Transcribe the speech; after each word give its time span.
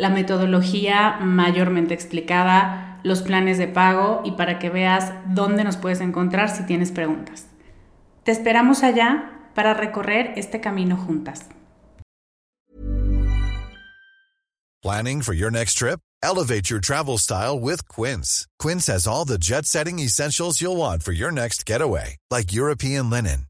la 0.00 0.08
metodología 0.08 1.18
mayormente 1.20 1.92
explicada, 1.92 2.98
los 3.02 3.20
planes 3.20 3.58
de 3.58 3.68
pago 3.68 4.22
y 4.24 4.32
para 4.32 4.58
que 4.58 4.70
veas 4.70 5.12
dónde 5.26 5.62
nos 5.62 5.76
puedes 5.76 6.00
encontrar 6.00 6.48
si 6.48 6.64
tienes 6.64 6.90
preguntas. 6.90 7.46
Te 8.24 8.32
esperamos 8.32 8.82
allá 8.82 9.50
para 9.54 9.74
recorrer 9.74 10.32
este 10.36 10.60
camino 10.60 10.96
juntas. 10.96 11.48
Planning 14.82 15.20
for 15.20 15.34
your 15.34 15.50
next 15.50 15.74
trip? 15.74 16.00
Elevate 16.22 16.70
your 16.70 16.80
travel 16.80 17.18
style 17.18 17.60
with 17.60 17.86
Quince. 17.88 18.46
Quince 18.58 18.86
has 18.86 19.06
all 19.06 19.26
the 19.26 19.36
jet-setting 19.36 19.98
essentials 19.98 20.62
you'll 20.62 20.78
want 20.78 21.02
for 21.02 21.12
your 21.12 21.30
next 21.30 21.66
getaway, 21.66 22.16
like 22.30 22.54
European 22.54 23.10
linen, 23.10 23.46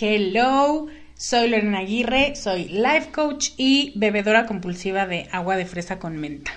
Hello, 0.00 0.86
soy 1.16 1.48
Lorena 1.48 1.80
Aguirre, 1.80 2.36
soy 2.36 2.68
life 2.68 3.10
coach 3.12 3.48
y 3.56 3.92
bebedora 3.96 4.46
compulsiva 4.46 5.06
de 5.06 5.28
agua 5.32 5.56
de 5.56 5.66
fresa 5.66 5.98
con 5.98 6.16
menta. 6.16 6.52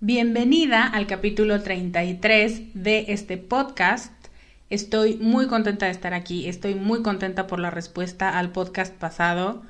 Bienvenida 0.00 0.86
al 0.86 1.08
capítulo 1.08 1.60
33 1.60 2.72
de 2.74 3.06
este 3.08 3.36
podcast. 3.36 4.12
Estoy 4.70 5.16
muy 5.16 5.48
contenta 5.48 5.86
de 5.86 5.90
estar 5.90 6.14
aquí, 6.14 6.48
estoy 6.48 6.76
muy 6.76 7.02
contenta 7.02 7.48
por 7.48 7.58
la 7.58 7.70
respuesta 7.70 8.38
al 8.38 8.52
podcast 8.52 8.94
pasado. 8.94 9.64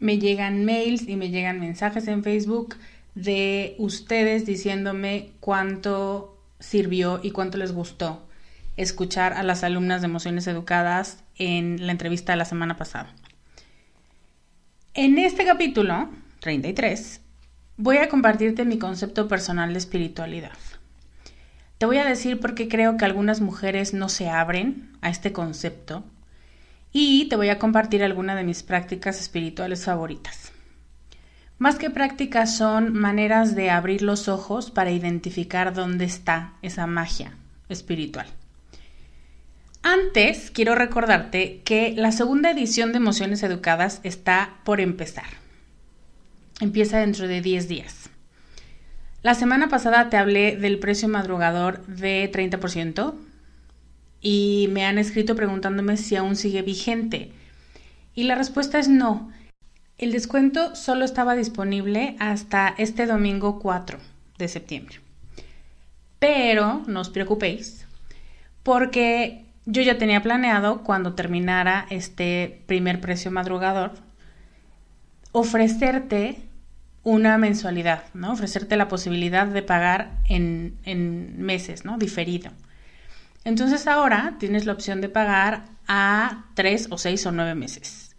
Me 0.00 0.18
llegan 0.18 0.64
mails 0.64 1.06
y 1.08 1.14
me 1.14 1.30
llegan 1.30 1.60
mensajes 1.60 2.08
en 2.08 2.24
Facebook 2.24 2.74
de 3.14 3.76
ustedes 3.78 4.44
diciéndome 4.44 5.30
cuánto 5.38 6.36
sirvió 6.58 7.20
y 7.22 7.30
cuánto 7.30 7.56
les 7.56 7.70
gustó 7.70 8.26
escuchar 8.76 9.34
a 9.34 9.44
las 9.44 9.62
alumnas 9.62 10.00
de 10.00 10.06
emociones 10.06 10.48
educadas 10.48 11.22
en 11.36 11.86
la 11.86 11.92
entrevista 11.92 12.32
de 12.32 12.38
la 12.38 12.44
semana 12.44 12.76
pasada. 12.76 13.14
En 14.94 15.16
este 15.16 15.44
capítulo 15.44 16.10
33 16.40 17.20
voy 17.80 17.96
a 17.96 18.10
compartirte 18.10 18.66
mi 18.66 18.78
concepto 18.78 19.26
personal 19.26 19.72
de 19.72 19.78
espiritualidad. 19.78 20.52
Te 21.78 21.86
voy 21.86 21.96
a 21.96 22.04
decir 22.04 22.38
por 22.38 22.54
qué 22.54 22.68
creo 22.68 22.98
que 22.98 23.06
algunas 23.06 23.40
mujeres 23.40 23.94
no 23.94 24.10
se 24.10 24.28
abren 24.28 24.90
a 25.00 25.08
este 25.08 25.32
concepto 25.32 26.04
y 26.92 27.26
te 27.30 27.36
voy 27.36 27.48
a 27.48 27.58
compartir 27.58 28.04
algunas 28.04 28.36
de 28.36 28.44
mis 28.44 28.62
prácticas 28.62 29.18
espirituales 29.18 29.86
favoritas. 29.86 30.52
Más 31.56 31.76
que 31.76 31.88
prácticas 31.88 32.54
son 32.54 32.92
maneras 32.92 33.54
de 33.54 33.70
abrir 33.70 34.02
los 34.02 34.28
ojos 34.28 34.70
para 34.70 34.90
identificar 34.90 35.72
dónde 35.72 36.04
está 36.04 36.52
esa 36.60 36.86
magia 36.86 37.32
espiritual. 37.70 38.26
Antes, 39.82 40.50
quiero 40.50 40.74
recordarte 40.74 41.62
que 41.64 41.94
la 41.96 42.12
segunda 42.12 42.50
edición 42.50 42.92
de 42.92 42.98
Emociones 42.98 43.42
Educadas 43.42 44.00
está 44.02 44.58
por 44.64 44.82
empezar. 44.82 45.40
Empieza 46.60 46.98
dentro 46.98 47.26
de 47.26 47.40
10 47.40 47.68
días. 47.68 48.10
La 49.22 49.34
semana 49.34 49.68
pasada 49.68 50.10
te 50.10 50.18
hablé 50.18 50.56
del 50.56 50.78
precio 50.78 51.08
madrugador 51.08 51.86
de 51.86 52.30
30% 52.30 53.14
y 54.20 54.68
me 54.70 54.84
han 54.84 54.98
escrito 54.98 55.34
preguntándome 55.34 55.96
si 55.96 56.16
aún 56.16 56.36
sigue 56.36 56.60
vigente. 56.60 57.32
Y 58.14 58.24
la 58.24 58.34
respuesta 58.34 58.78
es 58.78 58.88
no. 58.88 59.32
El 59.96 60.12
descuento 60.12 60.76
solo 60.76 61.06
estaba 61.06 61.34
disponible 61.34 62.14
hasta 62.18 62.74
este 62.76 63.06
domingo 63.06 63.58
4 63.58 63.98
de 64.36 64.48
septiembre. 64.48 64.96
Pero 66.18 66.82
no 66.86 67.00
os 67.00 67.08
preocupéis, 67.08 67.86
porque 68.62 69.46
yo 69.64 69.80
ya 69.80 69.96
tenía 69.96 70.22
planeado 70.22 70.82
cuando 70.82 71.14
terminara 71.14 71.86
este 71.88 72.62
primer 72.66 73.00
precio 73.00 73.30
madrugador 73.30 73.92
ofrecerte 75.32 76.49
una 77.02 77.38
mensualidad, 77.38 78.04
¿no? 78.14 78.32
Ofrecerte 78.32 78.76
la 78.76 78.88
posibilidad 78.88 79.46
de 79.46 79.62
pagar 79.62 80.18
en, 80.28 80.76
en 80.84 81.42
meses, 81.42 81.84
¿no? 81.84 81.98
Diferido. 81.98 82.50
Entonces 83.44 83.86
ahora 83.86 84.36
tienes 84.38 84.66
la 84.66 84.72
opción 84.72 85.00
de 85.00 85.08
pagar 85.08 85.64
a 85.88 86.44
tres 86.54 86.88
o 86.90 86.98
seis 86.98 87.24
o 87.26 87.32
nueve 87.32 87.54
meses. 87.54 88.14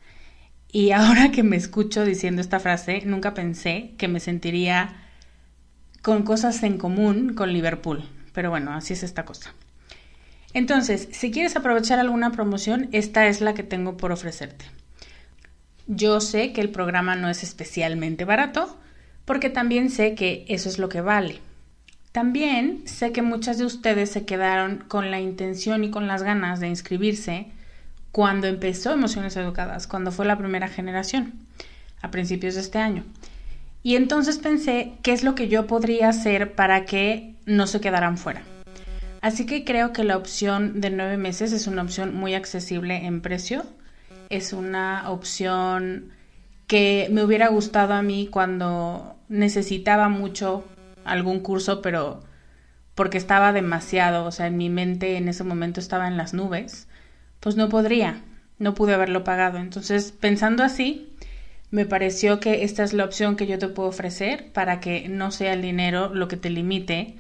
Y 0.72 0.92
ahora 0.92 1.32
que 1.32 1.44
me 1.44 1.58
escucho 1.58 2.06
diciendo 2.06 2.42
esta 2.42 2.60
frase, 2.60 3.04
nunca 3.06 3.34
pensé 3.34 3.94
que 3.98 4.08
me 4.08 4.20
sentiría 4.20 4.96
con 6.02 6.24
cosas 6.24 6.64
en 6.64 6.78
común 6.78 7.34
con 7.34 7.54
Liverpool. 7.54 8.04
Pero 8.34 8.50
bueno, 8.50 8.74
así 8.74 8.94
es 8.94 9.04
esta 9.04 9.26
cosa. 9.26 9.54
Entonces, 10.54 11.08
si 11.12 11.32
quieres 11.32 11.56
aprovechar 11.56 12.00
alguna 12.00 12.32
promoción, 12.32 12.90
esta 12.92 13.28
es 13.28 13.42
la 13.42 13.54
que 13.54 13.64
tengo 13.64 13.98
por 13.98 14.12
ofrecerte. 14.12 14.66
Yo 15.88 16.22
sé 16.22 16.54
que 16.54 16.62
el 16.62 16.70
programa 16.70 17.16
no 17.16 17.30
es 17.30 17.44
especialmente 17.44 18.26
barato, 18.26 18.78
porque 19.26 19.50
también 19.50 19.90
sé 19.90 20.16
que 20.16 20.46
eso 20.48 20.70
es 20.70 20.80
lo 20.80 20.90
que 20.90 21.02
vale. 21.02 21.40
También 22.12 22.82
sé 22.86 23.12
que 23.12 23.22
muchas 23.22 23.58
de 23.58 23.66
ustedes 23.66 24.12
se 24.12 24.26
quedaron 24.26 24.84
con 24.88 25.12
la 25.12 25.20
intención 25.20 25.84
y 25.84 25.92
con 25.92 26.08
las 26.08 26.24
ganas 26.24 26.60
de 26.60 26.68
inscribirse 26.68 27.48
cuando 28.12 28.48
empezó 28.48 28.92
Emociones 28.92 29.38
Educadas, 29.38 29.88
cuando 29.88 30.12
fue 30.12 30.26
la 30.26 30.38
primera 30.38 30.68
generación, 30.68 31.34
a 32.02 32.12
principios 32.12 32.56
de 32.56 32.62
este 32.62 32.80
año. 32.80 33.06
Y 33.84 33.96
entonces 33.96 34.38
pensé 34.38 34.92
qué 35.02 35.14
es 35.14 35.24
lo 35.24 35.36
que 35.36 35.48
yo 35.48 35.68
podría 35.68 36.10
hacer 36.10 36.54
para 36.54 36.86
que 36.86 37.36
no 37.46 37.68
se 37.68 37.80
quedaran 37.80 38.18
fuera. 38.18 38.44
Así 39.22 39.46
que 39.46 39.64
creo 39.64 39.94
que 39.94 40.04
la 40.04 40.18
opción 40.18 40.82
de 40.82 40.90
nueve 40.90 41.18
meses 41.18 41.52
es 41.54 41.68
una 41.68 41.84
opción 41.84 42.14
muy 42.14 42.34
accesible 42.34 43.06
en 43.06 43.22
precio. 43.22 43.64
Es 44.32 44.54
una 44.54 45.10
opción 45.12 46.12
que 46.68 47.10
me 47.12 47.22
hubiera 47.22 47.50
gustado 47.50 47.94
a 47.94 48.02
mí 48.02 48.30
cuando 48.32 49.18
necesitaba 49.28 50.08
mucho 50.08 50.64
algún 51.04 51.42
curso, 51.42 51.82
pero 51.82 52.24
porque 52.96 53.18
estaba 53.18 53.52
demasiado, 53.52 54.24
o 54.24 54.32
sea, 54.32 54.48
en 54.48 54.56
mi 54.56 54.70
mente 54.70 55.18
en 55.18 55.28
ese 55.28 55.44
momento 55.44 55.82
estaba 55.82 56.08
en 56.08 56.16
las 56.16 56.34
nubes, 56.34 56.88
pues 57.42 57.58
no 57.58 57.68
podría, 57.68 58.22
no 58.58 58.74
pude 58.74 58.94
haberlo 58.94 59.26
pagado. 59.26 59.58
Entonces, 59.58 60.14
pensando 60.14 60.64
así, 60.64 61.14
me 61.72 61.86
pareció 61.86 62.40
que 62.40 62.64
esta 62.64 62.84
es 62.84 62.94
la 62.94 63.04
opción 63.04 63.36
que 63.36 63.48
yo 63.48 63.60
te 63.60 63.68
puedo 63.68 63.90
ofrecer 63.90 64.54
para 64.54 64.80
que 64.80 65.10
no 65.10 65.32
sea 65.32 65.52
el 65.52 65.62
dinero 65.62 66.14
lo 66.14 66.30
que 66.30 66.38
te 66.38 66.50
limite 66.50 67.18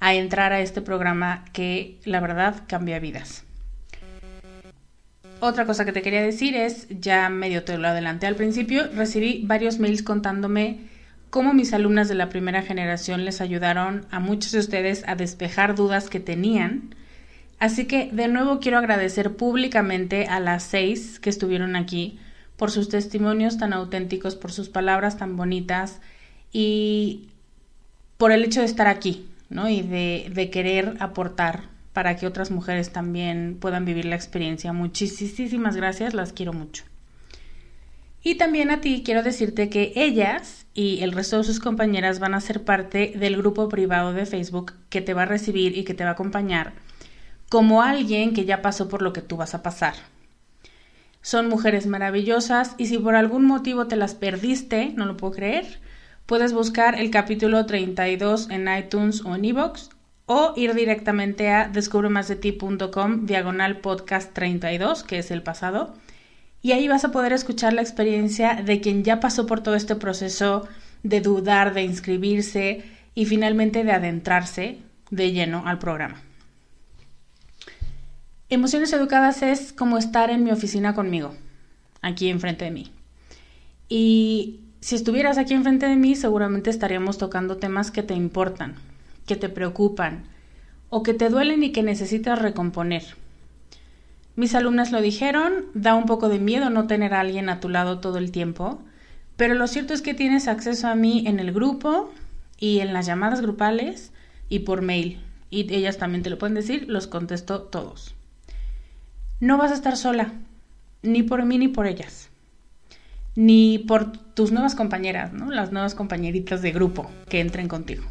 a 0.00 0.14
entrar 0.14 0.54
a 0.54 0.60
este 0.60 0.80
programa 0.80 1.44
que 1.52 1.98
la 2.04 2.20
verdad 2.20 2.62
cambia 2.66 3.00
vidas. 3.00 3.43
Otra 5.46 5.66
cosa 5.66 5.84
que 5.84 5.92
te 5.92 6.00
quería 6.00 6.22
decir 6.22 6.56
es, 6.56 6.86
ya 6.88 7.28
medio 7.28 7.64
te 7.64 7.76
lo 7.76 7.86
adelanté 7.86 8.26
al 8.26 8.34
principio, 8.34 8.88
recibí 8.94 9.42
varios 9.44 9.78
mails 9.78 10.02
contándome 10.02 10.78
cómo 11.28 11.52
mis 11.52 11.74
alumnas 11.74 12.08
de 12.08 12.14
la 12.14 12.30
primera 12.30 12.62
generación 12.62 13.26
les 13.26 13.42
ayudaron 13.42 14.06
a 14.10 14.20
muchos 14.20 14.52
de 14.52 14.60
ustedes 14.60 15.04
a 15.06 15.16
despejar 15.16 15.74
dudas 15.74 16.08
que 16.08 16.18
tenían. 16.18 16.94
Así 17.58 17.84
que 17.84 18.08
de 18.10 18.26
nuevo 18.26 18.58
quiero 18.58 18.78
agradecer 18.78 19.36
públicamente 19.36 20.28
a 20.28 20.40
las 20.40 20.62
seis 20.62 21.20
que 21.20 21.28
estuvieron 21.28 21.76
aquí 21.76 22.18
por 22.56 22.70
sus 22.70 22.88
testimonios 22.88 23.58
tan 23.58 23.74
auténticos, 23.74 24.36
por 24.36 24.50
sus 24.50 24.70
palabras 24.70 25.18
tan 25.18 25.36
bonitas 25.36 26.00
y 26.52 27.28
por 28.16 28.32
el 28.32 28.44
hecho 28.44 28.60
de 28.60 28.66
estar 28.66 28.86
aquí, 28.86 29.28
y 29.50 29.82
de, 29.82 30.48
querer 30.50 30.94
aportar 31.00 31.73
para 31.94 32.16
que 32.16 32.26
otras 32.26 32.50
mujeres 32.50 32.92
también 32.92 33.56
puedan 33.58 33.86
vivir 33.86 34.04
la 34.04 34.16
experiencia. 34.16 34.74
Muchísimas 34.74 35.76
gracias, 35.76 36.12
las 36.12 36.34
quiero 36.34 36.52
mucho. 36.52 36.84
Y 38.22 38.34
también 38.34 38.70
a 38.70 38.82
ti 38.82 39.02
quiero 39.02 39.22
decirte 39.22 39.70
que 39.70 39.92
ellas 39.96 40.66
y 40.74 41.02
el 41.02 41.12
resto 41.12 41.38
de 41.38 41.44
sus 41.44 41.60
compañeras 41.60 42.18
van 42.18 42.34
a 42.34 42.40
ser 42.42 42.64
parte 42.64 43.14
del 43.16 43.36
grupo 43.38 43.70
privado 43.70 44.12
de 44.12 44.26
Facebook 44.26 44.74
que 44.90 45.00
te 45.00 45.14
va 45.14 45.22
a 45.22 45.26
recibir 45.26 45.78
y 45.78 45.84
que 45.84 45.94
te 45.94 46.04
va 46.04 46.10
a 46.10 46.12
acompañar 46.14 46.74
como 47.48 47.82
alguien 47.82 48.34
que 48.34 48.44
ya 48.44 48.60
pasó 48.60 48.88
por 48.88 49.00
lo 49.00 49.12
que 49.12 49.22
tú 49.22 49.36
vas 49.36 49.54
a 49.54 49.62
pasar. 49.62 49.94
Son 51.22 51.48
mujeres 51.48 51.86
maravillosas 51.86 52.74
y 52.76 52.86
si 52.86 52.98
por 52.98 53.14
algún 53.14 53.44
motivo 53.44 53.86
te 53.86 53.96
las 53.96 54.14
perdiste, 54.14 54.92
no 54.96 55.06
lo 55.06 55.16
puedo 55.16 55.34
creer, 55.34 55.78
Puedes 56.26 56.54
buscar 56.54 56.98
el 56.98 57.10
capítulo 57.10 57.66
32 57.66 58.48
en 58.48 58.66
iTunes 58.74 59.20
o 59.26 59.34
en 59.34 59.44
iVoox 59.44 59.90
o 60.26 60.54
ir 60.56 60.74
directamente 60.74 61.50
a 61.50 61.68
descubremasdeti.com 61.68 63.26
diagonal 63.26 63.78
podcast 63.78 64.32
32, 64.32 65.04
que 65.04 65.18
es 65.18 65.30
el 65.30 65.42
pasado, 65.42 65.94
y 66.62 66.72
ahí 66.72 66.88
vas 66.88 67.04
a 67.04 67.12
poder 67.12 67.32
escuchar 67.32 67.74
la 67.74 67.82
experiencia 67.82 68.54
de 68.54 68.80
quien 68.80 69.04
ya 69.04 69.20
pasó 69.20 69.46
por 69.46 69.62
todo 69.62 69.74
este 69.74 69.96
proceso 69.96 70.66
de 71.02 71.20
dudar, 71.20 71.74
de 71.74 71.82
inscribirse 71.82 72.84
y 73.14 73.26
finalmente 73.26 73.84
de 73.84 73.92
adentrarse 73.92 74.78
de 75.10 75.32
lleno 75.32 75.64
al 75.66 75.78
programa. 75.78 76.22
Emociones 78.48 78.92
Educadas 78.92 79.42
es 79.42 79.72
como 79.72 79.98
estar 79.98 80.30
en 80.30 80.44
mi 80.44 80.52
oficina 80.52 80.94
conmigo, 80.94 81.34
aquí 82.00 82.28
enfrente 82.28 82.64
de 82.64 82.70
mí. 82.70 82.92
Y 83.88 84.60
si 84.80 84.94
estuvieras 84.94 85.38
aquí 85.38 85.54
enfrente 85.54 85.86
de 85.86 85.96
mí, 85.96 86.16
seguramente 86.16 86.70
estaríamos 86.70 87.18
tocando 87.18 87.58
temas 87.58 87.90
que 87.90 88.02
te 88.02 88.14
importan, 88.14 88.76
que 89.26 89.36
te 89.36 89.48
preocupan 89.48 90.24
o 90.90 91.02
que 91.02 91.14
te 91.14 91.28
duelen 91.28 91.62
y 91.62 91.72
que 91.72 91.82
necesitas 91.82 92.38
recomponer. 92.38 93.02
Mis 94.36 94.54
alumnas 94.54 94.92
lo 94.92 95.00
dijeron, 95.00 95.66
da 95.74 95.94
un 95.94 96.06
poco 96.06 96.28
de 96.28 96.38
miedo 96.38 96.70
no 96.70 96.86
tener 96.86 97.14
a 97.14 97.20
alguien 97.20 97.48
a 97.48 97.60
tu 97.60 97.68
lado 97.68 98.00
todo 98.00 98.18
el 98.18 98.32
tiempo, 98.32 98.80
pero 99.36 99.54
lo 99.54 99.66
cierto 99.66 99.94
es 99.94 100.02
que 100.02 100.14
tienes 100.14 100.48
acceso 100.48 100.88
a 100.88 100.94
mí 100.94 101.24
en 101.26 101.40
el 101.40 101.52
grupo 101.52 102.12
y 102.58 102.80
en 102.80 102.92
las 102.92 103.06
llamadas 103.06 103.40
grupales 103.40 104.12
y 104.48 104.60
por 104.60 104.82
mail. 104.82 105.20
Y 105.50 105.72
ellas 105.72 105.98
también 105.98 106.22
te 106.22 106.30
lo 106.30 106.38
pueden 106.38 106.54
decir, 106.54 106.86
los 106.88 107.06
contesto 107.06 107.62
todos. 107.62 108.14
No 109.40 109.56
vas 109.56 109.70
a 109.70 109.74
estar 109.74 109.96
sola, 109.96 110.32
ni 111.02 111.22
por 111.22 111.44
mí 111.44 111.58
ni 111.58 111.68
por 111.68 111.86
ellas 111.86 112.30
ni 113.36 113.78
por 113.78 114.12
tus 114.12 114.52
nuevas 114.52 114.74
compañeras, 114.74 115.32
¿no? 115.32 115.50
Las 115.50 115.72
nuevas 115.72 115.94
compañeritas 115.94 116.62
de 116.62 116.72
grupo 116.72 117.10
que 117.28 117.40
entren 117.40 117.68
contigo. 117.68 118.04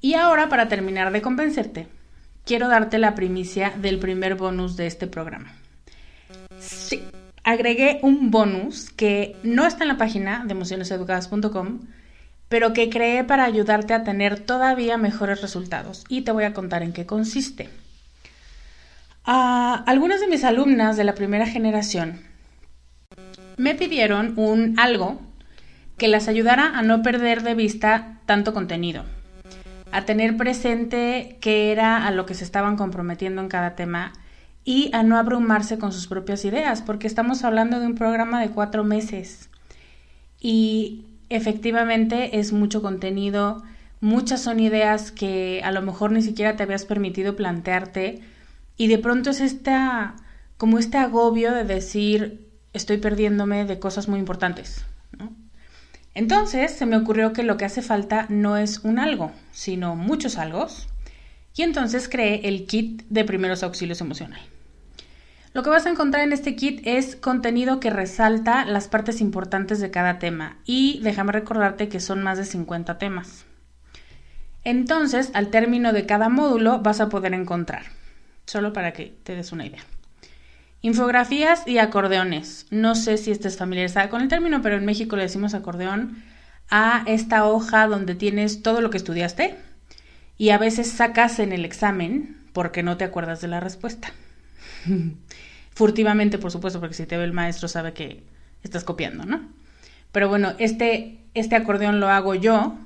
Y 0.00 0.14
ahora, 0.14 0.48
para 0.48 0.68
terminar 0.68 1.12
de 1.12 1.22
convencerte, 1.22 1.86
quiero 2.44 2.68
darte 2.68 2.98
la 2.98 3.14
primicia 3.14 3.70
del 3.76 3.98
primer 3.98 4.34
bonus 4.34 4.76
de 4.76 4.86
este 4.86 5.06
programa. 5.06 5.52
Sí, 6.58 7.02
agregué 7.44 8.00
un 8.02 8.30
bonus 8.30 8.90
que 8.90 9.36
no 9.42 9.66
está 9.66 9.84
en 9.84 9.88
la 9.88 9.98
página 9.98 10.44
de 10.44 10.52
emocioneseducadas.com, 10.52 11.80
pero 12.48 12.72
que 12.72 12.90
creé 12.90 13.24
para 13.24 13.44
ayudarte 13.44 13.94
a 13.94 14.02
tener 14.02 14.40
todavía 14.40 14.96
mejores 14.96 15.40
resultados 15.40 16.04
y 16.08 16.22
te 16.22 16.32
voy 16.32 16.44
a 16.44 16.52
contar 16.52 16.82
en 16.82 16.92
qué 16.92 17.06
consiste. 17.06 17.68
A 19.24 19.84
algunas 19.86 20.20
de 20.20 20.26
mis 20.26 20.44
alumnas 20.44 20.96
de 20.96 21.04
la 21.04 21.14
primera 21.14 21.46
generación 21.46 22.22
me 23.56 23.74
pidieron 23.74 24.32
un 24.36 24.78
algo 24.78 25.20
que 25.98 26.08
las 26.08 26.28
ayudara 26.28 26.78
a 26.78 26.82
no 26.82 27.02
perder 27.02 27.42
de 27.42 27.54
vista 27.54 28.18
tanto 28.24 28.54
contenido, 28.54 29.04
a 29.92 30.04
tener 30.04 30.36
presente 30.36 31.38
qué 31.40 31.72
era 31.72 32.06
a 32.06 32.10
lo 32.10 32.26
que 32.26 32.34
se 32.34 32.44
estaban 32.44 32.76
comprometiendo 32.76 33.42
en 33.42 33.48
cada 33.48 33.74
tema 33.74 34.12
y 34.64 34.90
a 34.92 35.02
no 35.02 35.16
abrumarse 35.16 35.78
con 35.78 35.92
sus 35.92 36.06
propias 36.06 36.44
ideas, 36.44 36.82
porque 36.82 37.06
estamos 37.06 37.44
hablando 37.44 37.80
de 37.80 37.86
un 37.86 37.94
programa 37.94 38.40
de 38.40 38.50
cuatro 38.50 38.84
meses 38.84 39.50
y 40.40 41.06
efectivamente 41.28 42.38
es 42.38 42.52
mucho 42.52 42.82
contenido, 42.82 43.62
muchas 44.00 44.42
son 44.42 44.60
ideas 44.60 45.12
que 45.12 45.60
a 45.64 45.72
lo 45.72 45.82
mejor 45.82 46.12
ni 46.12 46.22
siquiera 46.22 46.56
te 46.56 46.62
habías 46.62 46.84
permitido 46.84 47.36
plantearte 47.36 48.20
y 48.76 48.88
de 48.88 48.98
pronto 48.98 49.30
es 49.30 49.40
esta 49.40 50.16
como 50.56 50.78
este 50.78 50.98
agobio 50.98 51.52
de 51.52 51.64
decir 51.64 52.48
estoy 52.72 52.98
perdiéndome 52.98 53.64
de 53.64 53.78
cosas 53.78 54.08
muy 54.08 54.18
importantes. 54.18 54.84
Entonces 56.14 56.72
se 56.72 56.86
me 56.86 56.96
ocurrió 56.96 57.32
que 57.32 57.42
lo 57.42 57.56
que 57.56 57.64
hace 57.64 57.82
falta 57.82 58.26
no 58.28 58.56
es 58.56 58.80
un 58.80 58.98
algo, 58.98 59.32
sino 59.52 59.96
muchos 59.96 60.38
algos, 60.38 60.88
y 61.54 61.62
entonces 61.62 62.08
creé 62.08 62.48
el 62.48 62.66
kit 62.66 63.02
de 63.08 63.24
primeros 63.24 63.62
auxilios 63.62 64.00
emocional. 64.00 64.40
Lo 65.52 65.62
que 65.62 65.70
vas 65.70 65.86
a 65.86 65.90
encontrar 65.90 66.22
en 66.22 66.32
este 66.32 66.54
kit 66.54 66.80
es 66.84 67.16
contenido 67.16 67.80
que 67.80 67.90
resalta 67.90 68.64
las 68.64 68.86
partes 68.86 69.20
importantes 69.20 69.80
de 69.80 69.90
cada 69.90 70.20
tema 70.20 70.58
y 70.64 71.00
déjame 71.02 71.32
recordarte 71.32 71.88
que 71.88 71.98
son 71.98 72.22
más 72.22 72.38
de 72.38 72.44
50 72.44 72.98
temas. 72.98 73.46
Entonces, 74.62 75.30
al 75.34 75.50
término 75.50 75.92
de 75.92 76.06
cada 76.06 76.28
módulo 76.28 76.80
vas 76.80 77.00
a 77.00 77.08
poder 77.08 77.34
encontrar, 77.34 77.86
solo 78.46 78.72
para 78.72 78.92
que 78.92 79.14
te 79.24 79.34
des 79.34 79.50
una 79.50 79.66
idea. 79.66 79.82
Infografías 80.82 81.66
y 81.66 81.78
acordeones. 81.78 82.66
No 82.70 82.94
sé 82.94 83.18
si 83.18 83.30
estés 83.30 83.58
familiarizada 83.58 84.08
con 84.08 84.22
el 84.22 84.28
término, 84.28 84.62
pero 84.62 84.76
en 84.76 84.86
México 84.86 85.14
le 85.16 85.24
decimos 85.24 85.52
acordeón 85.52 86.22
a 86.70 87.02
esta 87.06 87.44
hoja 87.44 87.86
donde 87.86 88.14
tienes 88.14 88.62
todo 88.62 88.80
lo 88.80 88.88
que 88.88 88.96
estudiaste 88.96 89.56
y 90.38 90.50
a 90.50 90.58
veces 90.58 90.90
sacas 90.90 91.38
en 91.38 91.52
el 91.52 91.66
examen 91.66 92.38
porque 92.54 92.82
no 92.82 92.96
te 92.96 93.04
acuerdas 93.04 93.42
de 93.42 93.48
la 93.48 93.60
respuesta. 93.60 94.12
Furtivamente, 95.74 96.38
por 96.38 96.50
supuesto, 96.50 96.80
porque 96.80 96.94
si 96.94 97.04
te 97.04 97.18
ve 97.18 97.24
el 97.24 97.32
maestro 97.32 97.68
sabe 97.68 97.92
que 97.92 98.22
estás 98.62 98.84
copiando, 98.84 99.26
¿no? 99.26 99.48
Pero 100.12 100.30
bueno, 100.30 100.54
este, 100.58 101.18
este 101.34 101.56
acordeón 101.56 102.00
lo 102.00 102.08
hago 102.08 102.34
yo 102.34 102.78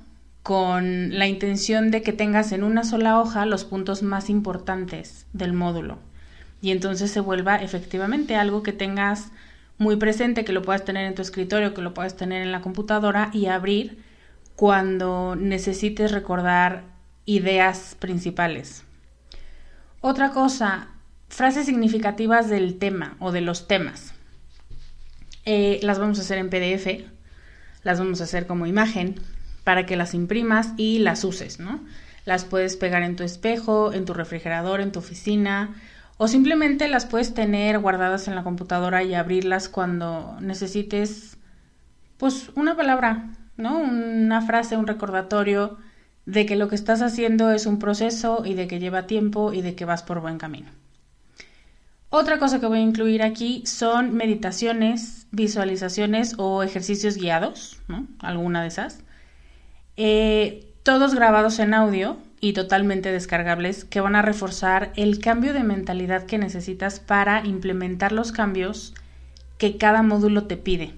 con 0.43 1.17
la 1.17 1.29
intención 1.29 1.93
de 1.93 2.03
que 2.03 2.13
tengas 2.13 2.51
en 2.51 2.65
una 2.65 2.83
sola 2.83 3.21
hoja 3.21 3.47
los 3.47 3.65
puntos 3.65 4.03
más 4.03 4.29
importantes 4.31 5.27
del 5.33 5.53
módulo 5.53 5.99
y 6.65 6.71
entonces 6.71 7.11
se 7.11 7.21
vuelva 7.21 7.57
efectivamente 7.57 8.37
algo 8.37 8.63
que 8.63 8.73
tengas 8.73 9.29
muy 9.77 9.97
presente, 9.97 10.47
que 10.47 10.55
lo 10.55 10.63
puedas 10.63 10.83
tener 10.83 11.05
en 11.05 11.15
tu 11.15 11.21
escritorio, 11.21 11.75
que 11.75 11.83
lo 11.83 11.93
puedas 11.93 12.17
tener 12.17 12.41
en 12.41 12.53
la 12.53 12.63
computadora 12.63 13.29
y 13.35 13.49
abrir 13.49 14.03
cuando 14.57 15.37
necesites 15.37 16.11
recordar 16.11 16.85
ideas 17.27 17.99
principales. 17.99 18.83
Otra 20.01 20.31
cosa, 20.31 20.89
frases 21.29 21.67
significativas 21.67 22.49
del 22.49 22.79
tema 22.79 23.19
o 23.19 23.31
de 23.31 23.43
los 23.43 23.69
temas. 23.69 24.15
Eh, 25.45 25.81
las 25.83 25.99
vamos 25.99 26.19
a 26.19 26.23
hacer 26.23 26.39
en 26.39 26.49
PDF, 26.49 27.05
las 27.83 27.99
vamos 27.99 28.23
a 28.23 28.25
hacer 28.25 28.47
como 28.47 28.65
imagen 28.65 29.17
para 29.65 29.85
que 29.85 29.97
las 29.97 30.15
imprimas 30.15 30.71
y 30.79 31.01
las 31.01 31.25
uses, 31.25 31.61
¿no? 31.61 31.85
Las 32.25 32.47
puedes 32.47 32.79
pegar 32.79 33.03
en 33.03 33.17
tu 33.17 33.23
espejo, 33.23 33.93
en 33.93 34.07
tu 34.07 34.15
refrigerador, 34.15 34.81
en 34.81 34.93
tu 34.93 35.01
oficina, 35.01 35.75
o 36.17 36.29
simplemente 36.29 36.89
las 36.89 37.07
puedes 37.07 37.35
tener 37.35 37.79
guardadas 37.79 38.29
en 38.29 38.35
la 38.35 38.45
computadora 38.45 39.03
y 39.03 39.15
abrirlas 39.15 39.69
cuando 39.69 40.37
necesites 40.41 41.37
pues 42.17 42.51
una 42.55 42.77
palabra 42.77 43.31
¿no? 43.57 43.79
Una 43.79 44.43
frase, 44.43 44.77
un 44.77 44.87
recordatorio 44.87 45.79
de 46.27 46.47
que 46.47 46.57
lo 46.57 46.69
que 46.69 46.75
estás 46.75 47.03
haciendo 47.03 47.51
es 47.53 47.67
un 47.67 47.79
proceso 47.79 48.43
y 48.45 48.55
de 48.55 48.67
que 48.67 48.79
lleva 48.79 49.07
tiempo 49.07 49.53
y 49.53 49.63
de 49.63 49.75
que 49.75 49.85
vas 49.85 50.03
por 50.03 50.21
buen 50.21 50.39
camino. 50.39 50.69
Otra 52.09 52.39
cosa 52.39 52.61
que 52.61 52.67
voy 52.67 52.79
a 52.79 52.83
incluir 52.83 53.23
aquí 53.23 53.65
son 53.67 54.15
meditaciones, 54.15 55.27
visualizaciones 55.33 56.35
o 56.39 56.63
ejercicios 56.63 57.17
guiados, 57.17 57.81
¿no? 57.89 58.07
Alguna 58.21 58.63
de 58.63 58.69
esas. 58.69 59.01
Eh, 59.97 60.73
todos 60.83 61.15
grabados 61.15 61.59
en 61.59 61.75
audio 61.75 62.17
y 62.45 62.53
totalmente 62.53 63.11
descargables 63.11 63.87
que 63.87 64.03
van 64.03 64.17
a 64.17 64.21
reforzar 64.21 64.93
el 64.97 65.19
cambio 65.19 65.55
de 65.55 65.65
mentalidad 65.65 66.27
que 66.27 66.37
necesitas 66.37 67.01
para 67.01 67.43
implementar 67.47 68.13
los 68.13 68.33
cambios 68.33 68.93
que 69.57 69.79
cada 69.79 70.03
módulo 70.03 70.45
te 70.45 70.59
pide. 70.59 70.93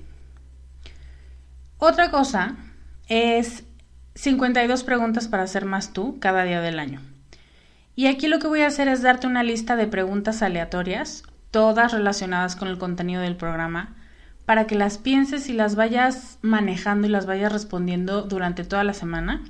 Otra 1.79 2.11
cosa 2.11 2.57
es 3.07 3.63
52 4.17 4.83
preguntas 4.83 5.29
para 5.29 5.47
ser 5.47 5.67
más 5.67 5.93
tú 5.93 6.19
cada 6.19 6.43
día 6.43 6.61
del 6.61 6.81
año. 6.81 7.01
Y 7.95 8.09
aquí 8.09 8.27
lo 8.27 8.41
que 8.41 8.49
voy 8.49 8.63
a 8.63 8.67
hacer 8.67 8.89
es 8.89 9.03
darte 9.03 9.29
una 9.29 9.45
lista 9.45 9.77
de 9.77 9.87
preguntas 9.87 10.43
aleatorias, 10.43 11.23
todas 11.53 11.93
relacionadas 11.93 12.57
con 12.57 12.67
el 12.67 12.77
contenido 12.77 13.23
del 13.23 13.37
programa, 13.37 13.95
para 14.47 14.67
que 14.67 14.75
las 14.75 14.99
pienses 14.99 15.49
y 15.49 15.53
las 15.53 15.77
vayas 15.77 16.41
manejando 16.43 17.07
y 17.07 17.11
las 17.11 17.25
vayas 17.25 17.53
respondiendo 17.53 18.23
durante 18.23 18.65
toda 18.65 18.83
la 18.83 18.95
semana. 18.95 19.45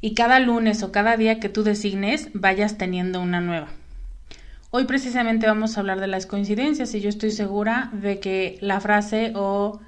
Y 0.00 0.14
cada 0.14 0.38
lunes 0.40 0.82
o 0.82 0.92
cada 0.92 1.16
día 1.16 1.40
que 1.40 1.48
tú 1.48 1.62
designes 1.62 2.28
vayas 2.34 2.78
teniendo 2.78 3.20
una 3.20 3.40
nueva. 3.40 3.68
Hoy 4.70 4.84
precisamente 4.84 5.46
vamos 5.46 5.76
a 5.76 5.80
hablar 5.80 6.00
de 6.00 6.06
las 6.06 6.26
coincidencias 6.26 6.94
y 6.94 7.00
yo 7.00 7.08
estoy 7.08 7.30
segura 7.30 7.90
de 7.92 8.20
que 8.20 8.58
la 8.60 8.80
frase 8.80 9.32
o 9.34 9.80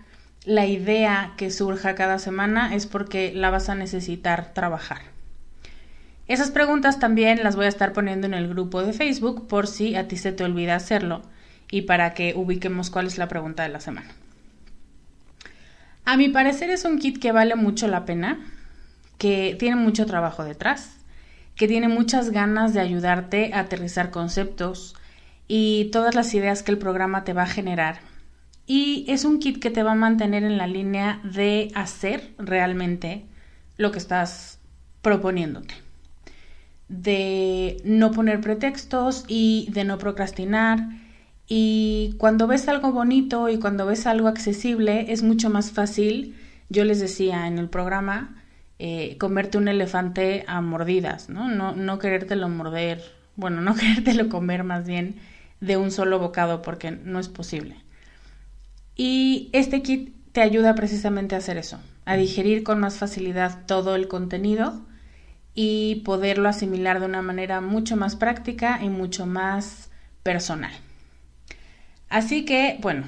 la 0.45 0.67
idea 0.67 1.35
que 1.37 1.50
surja 1.50 1.95
cada 1.95 2.19
semana 2.19 2.75
es 2.75 2.87
porque 2.87 3.33
la 3.35 3.50
vas 3.50 3.69
a 3.69 3.75
necesitar 3.75 4.55
trabajar. 4.55 5.03
Esas 6.27 6.50
preguntas 6.50 6.99
también 6.99 7.43
las 7.43 7.57
voy 7.57 7.67
a 7.67 7.69
estar 7.69 7.93
poniendo 7.93 8.27
en 8.27 8.35
el 8.35 8.49
grupo 8.49 8.83
de 8.83 8.93
Facebook 8.93 9.47
por 9.47 9.67
si 9.67 9.97
a 9.97 10.09
ti 10.09 10.17
se 10.17 10.33
te 10.33 10.45
olvida 10.45 10.75
hacerlo 10.75 11.23
y 11.71 11.83
para 11.83 12.15
que 12.15 12.35
ubiquemos 12.37 12.91
cuál 12.91 13.07
es 13.07 13.19
la 13.19 13.29
pregunta 13.29 13.62
de 13.62 13.71
la 13.71 13.81
semana. 13.81 14.09
A 16.05 16.17
mi 16.17 16.29
parecer 16.29 16.71
es 16.71 16.85
un 16.85 16.99
kit 16.99 17.19
que 17.19 17.33
vale 17.33 17.55
mucho 17.55 17.88
la 17.88 18.07
pena, 18.07 18.38
que 19.18 19.56
tiene 19.58 19.76
mucho 19.76 20.06
trabajo 20.06 20.44
detrás, 20.44 20.96
que 21.56 21.68
tiene 21.68 21.88
muchas 21.88 22.30
ganas 22.30 22.72
de 22.72 22.80
ayudarte 22.80 23.52
a 23.52 23.60
aterrizar 23.60 24.10
conceptos 24.10 24.94
y 25.46 25.90
todas 25.92 26.14
las 26.14 26.32
ideas 26.34 26.62
que 26.62 26.70
el 26.70 26.78
programa 26.78 27.25
te 27.25 27.32
va 27.32 27.42
a 27.42 27.46
generar 27.46 28.00
y 28.68 29.06
es 29.08 29.25
un 29.25 29.40
kit 29.40 29.58
que 29.58 29.70
te 29.70 29.82
va 29.82 29.92
a 29.92 29.96
mantener 29.96 30.44
en 30.44 30.58
la 30.58 30.66
línea 30.66 31.20
de 31.25 31.72
hacer 31.75 32.34
realmente 32.37 33.25
lo 33.78 33.90
que 33.90 33.98
estás 33.98 34.60
proponiéndote. 35.00 35.75
De 36.88 37.78
no 37.82 38.12
poner 38.12 38.42
pretextos 38.42 39.25
y 39.26 39.68
de 39.72 39.84
no 39.84 39.96
procrastinar. 39.96 40.87
Y 41.46 42.14
cuando 42.18 42.46
ves 42.46 42.68
algo 42.68 42.92
bonito 42.92 43.48
y 43.48 43.58
cuando 43.58 43.87
ves 43.87 44.06
algo 44.06 44.28
accesible, 44.28 45.10
es 45.12 45.22
mucho 45.22 45.48
más 45.48 45.70
fácil, 45.70 46.37
yo 46.68 46.84
les 46.84 47.00
decía 47.00 47.46
en 47.46 47.56
el 47.56 47.70
programa, 47.70 48.38
eh, 48.78 49.16
comerte 49.18 49.58
un 49.58 49.68
elefante 49.68 50.44
a 50.47 50.61
mordidas, 50.61 51.28
¿no? 51.28 51.49
¿no? 51.49 51.75
No 51.75 51.99
querértelo 51.99 52.49
morder, 52.49 53.02
bueno, 53.37 53.61
no 53.61 53.75
querértelo 53.76 54.28
comer 54.28 54.64
más 54.64 54.87
bien 54.87 55.16
de 55.61 55.76
un 55.76 55.90
solo 55.90 56.18
bocado 56.18 56.62
porque 56.62 56.90
no 56.90 57.18
es 57.18 57.28
posible. 57.28 57.76
Y 58.94 59.50
este 59.52 59.82
kit 59.82 60.14
te 60.32 60.42
ayuda 60.42 60.75
precisamente 60.75 61.35
a 61.35 61.38
hacer 61.38 61.56
eso, 61.56 61.80
a 62.04 62.16
digerir 62.16 62.62
con 62.62 62.78
más 62.80 62.99
facilidad 62.99 63.66
todo 63.66 63.97
el 63.97 64.08
contenido 64.08 64.82
y 65.54 66.02
poderlo 66.04 66.49
asimilar 66.49 67.00
de 67.00 67.06
una 67.06 67.23
manera 67.23 67.61
mucho 67.61 67.97
más 67.97 68.14
práctica 68.14 68.80
y 68.82 68.88
mucho 68.88 69.26
más 69.26 69.90
personal. 70.23 70.73
Así 72.08 72.44
que, 72.44 72.78
bueno, 72.80 73.06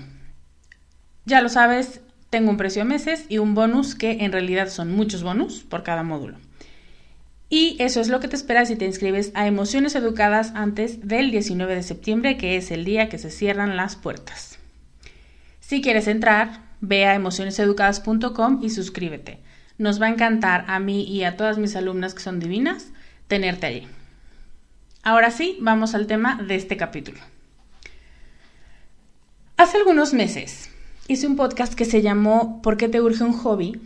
ya 1.24 1.40
lo 1.40 1.48
sabes, 1.48 2.00
tengo 2.30 2.50
un 2.50 2.56
precio 2.56 2.82
a 2.82 2.84
meses 2.84 3.26
y 3.28 3.38
un 3.38 3.54
bonus 3.54 3.94
que 3.94 4.24
en 4.24 4.32
realidad 4.32 4.68
son 4.68 4.92
muchos 4.92 5.22
bonus 5.22 5.64
por 5.64 5.82
cada 5.82 6.04
módulo. 6.04 6.38
Y 7.48 7.76
eso 7.80 8.00
es 8.00 8.08
lo 8.08 8.20
que 8.20 8.28
te 8.28 8.36
espera 8.36 8.64
si 8.64 8.76
te 8.76 8.84
inscribes 8.86 9.32
a 9.34 9.48
Emociones 9.48 9.96
Educadas 9.96 10.52
antes 10.54 11.06
del 11.06 11.32
19 11.32 11.74
de 11.74 11.82
septiembre, 11.82 12.36
que 12.36 12.56
es 12.56 12.70
el 12.70 12.84
día 12.84 13.08
que 13.08 13.18
se 13.18 13.30
cierran 13.30 13.76
las 13.76 13.96
puertas. 13.96 14.60
Si 15.58 15.82
quieres 15.82 16.06
entrar, 16.06 16.62
ve 16.80 17.06
a 17.06 17.16
emocioneseducadas.com 17.16 18.60
y 18.62 18.70
suscríbete. 18.70 19.40
Nos 19.78 20.00
va 20.00 20.06
a 20.06 20.10
encantar 20.10 20.64
a 20.68 20.78
mí 20.78 21.02
y 21.02 21.24
a 21.24 21.36
todas 21.36 21.58
mis 21.58 21.74
alumnas 21.74 22.14
que 22.14 22.22
son 22.22 22.38
divinas 22.38 22.92
tenerte 23.26 23.66
allí. 23.66 23.88
Ahora 25.02 25.32
sí, 25.32 25.58
vamos 25.60 25.94
al 25.94 26.06
tema 26.06 26.40
de 26.40 26.54
este 26.54 26.76
capítulo. 26.76 27.18
Hace 29.56 29.78
algunos 29.78 30.14
meses 30.14 30.69
hice 31.12 31.26
un 31.26 31.34
podcast 31.34 31.74
que 31.74 31.84
se 31.84 32.02
llamó 32.02 32.62
¿Por 32.62 32.76
qué 32.76 32.88
te 32.88 33.00
urge 33.00 33.24
un 33.24 33.32
hobby? 33.32 33.80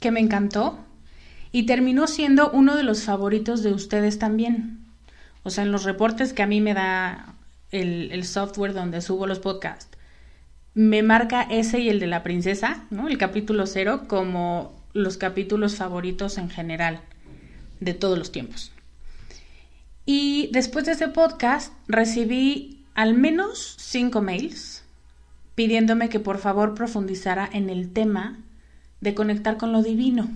que 0.00 0.10
me 0.10 0.20
encantó 0.20 0.78
y 1.52 1.66
terminó 1.66 2.06
siendo 2.06 2.50
uno 2.50 2.74
de 2.74 2.82
los 2.82 3.02
favoritos 3.02 3.62
de 3.62 3.74
ustedes 3.74 4.18
también. 4.18 4.78
O 5.42 5.50
sea, 5.50 5.62
en 5.62 5.72
los 5.72 5.84
reportes 5.84 6.32
que 6.32 6.42
a 6.42 6.46
mí 6.46 6.62
me 6.62 6.72
da 6.72 7.34
el, 7.70 8.24
software 8.24 8.72
donde 8.72 9.02
subo 9.02 9.26
los 9.26 9.40
podcasts, 9.40 9.96
me 10.72 11.02
marca 11.02 11.42
ese 11.42 11.80
y 11.80 11.90
el 11.90 12.00
de 12.00 12.06
la 12.06 12.22
princesa, 12.22 12.84
¿no? 12.90 13.06
El 13.08 13.18
capítulo 13.18 13.66
cero, 13.66 14.04
como 14.08 14.74
los 14.94 15.18
capítulos 15.18 15.76
favoritos 15.76 16.38
en 16.38 16.48
general 16.48 17.00
de 17.80 17.92
todos 17.92 18.18
los 18.18 18.32
tiempos. 18.32 18.72
Y 20.06 20.48
después 20.52 20.86
de 20.86 20.92
ese 20.92 21.08
podcast 21.08 21.74
recibí 21.88 22.84
al 22.94 23.14
menos 23.14 23.76
cinco 23.78 24.22
mails 24.22 24.83
pidiéndome 25.54 26.08
que 26.08 26.20
por 26.20 26.38
favor 26.38 26.74
profundizara 26.74 27.48
en 27.52 27.70
el 27.70 27.92
tema 27.92 28.38
de 29.00 29.14
conectar 29.14 29.56
con 29.56 29.72
lo 29.72 29.82
divino. 29.82 30.28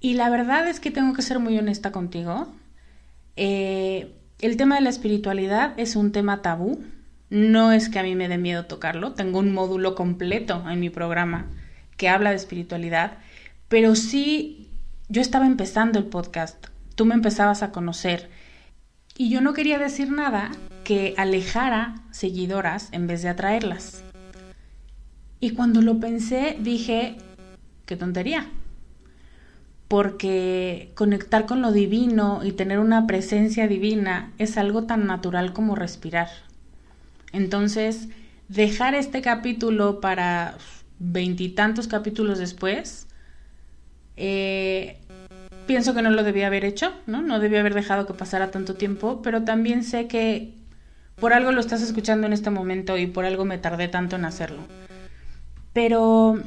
Y 0.00 0.14
la 0.14 0.30
verdad 0.30 0.68
es 0.68 0.80
que 0.80 0.90
tengo 0.90 1.14
que 1.14 1.22
ser 1.22 1.38
muy 1.38 1.58
honesta 1.58 1.90
contigo. 1.90 2.48
Eh, 3.36 4.14
el 4.40 4.56
tema 4.56 4.76
de 4.76 4.82
la 4.82 4.90
espiritualidad 4.90 5.74
es 5.78 5.96
un 5.96 6.12
tema 6.12 6.42
tabú. 6.42 6.84
No 7.28 7.72
es 7.72 7.88
que 7.88 7.98
a 7.98 8.02
mí 8.02 8.14
me 8.14 8.28
dé 8.28 8.38
miedo 8.38 8.66
tocarlo, 8.66 9.14
tengo 9.14 9.40
un 9.40 9.52
módulo 9.52 9.96
completo 9.96 10.64
en 10.70 10.78
mi 10.78 10.90
programa 10.90 11.46
que 11.96 12.08
habla 12.08 12.30
de 12.30 12.36
espiritualidad, 12.36 13.18
pero 13.68 13.96
sí 13.96 14.70
yo 15.08 15.20
estaba 15.22 15.46
empezando 15.46 15.98
el 15.98 16.04
podcast, 16.04 16.66
tú 16.94 17.04
me 17.04 17.14
empezabas 17.14 17.62
a 17.62 17.72
conocer 17.72 18.30
y 19.18 19.30
yo 19.30 19.40
no 19.40 19.52
quería 19.52 19.78
decir 19.78 20.10
nada 20.10 20.50
que 20.84 21.14
alejara 21.16 21.96
seguidoras 22.10 22.88
en 22.92 23.06
vez 23.06 23.22
de 23.22 23.28
atraerlas. 23.28 24.04
Y 25.40 25.50
cuando 25.50 25.82
lo 25.82 26.00
pensé 26.00 26.56
dije, 26.60 27.16
qué 27.86 27.96
tontería, 27.96 28.46
porque 29.88 30.90
conectar 30.94 31.46
con 31.46 31.62
lo 31.62 31.72
divino 31.72 32.40
y 32.42 32.52
tener 32.52 32.78
una 32.78 33.06
presencia 33.06 33.68
divina 33.68 34.32
es 34.38 34.56
algo 34.56 34.84
tan 34.84 35.06
natural 35.06 35.52
como 35.52 35.74
respirar. 35.74 36.28
Entonces, 37.32 38.08
dejar 38.48 38.94
este 38.94 39.22
capítulo 39.22 40.00
para 40.00 40.56
veintitantos 40.98 41.88
capítulos 41.88 42.38
después, 42.38 43.06
eh, 44.16 44.98
pienso 45.66 45.94
que 45.94 46.02
no 46.02 46.10
lo 46.10 46.22
debía 46.22 46.46
haber 46.46 46.64
hecho, 46.64 46.92
¿no? 47.06 47.22
No 47.22 47.40
debía 47.40 47.60
haber 47.60 47.74
dejado 47.74 48.06
que 48.06 48.14
pasara 48.14 48.50
tanto 48.50 48.74
tiempo, 48.74 49.20
pero 49.22 49.44
también 49.44 49.84
sé 49.84 50.06
que 50.06 50.54
por 51.16 51.32
algo 51.32 51.52
lo 51.52 51.60
estás 51.60 51.82
escuchando 51.82 52.26
en 52.26 52.32
este 52.32 52.50
momento 52.50 52.96
y 52.98 53.06
por 53.06 53.24
algo 53.24 53.44
me 53.44 53.58
tardé 53.58 53.88
tanto 53.88 54.16
en 54.16 54.24
hacerlo. 54.24 54.62
Pero 55.72 56.40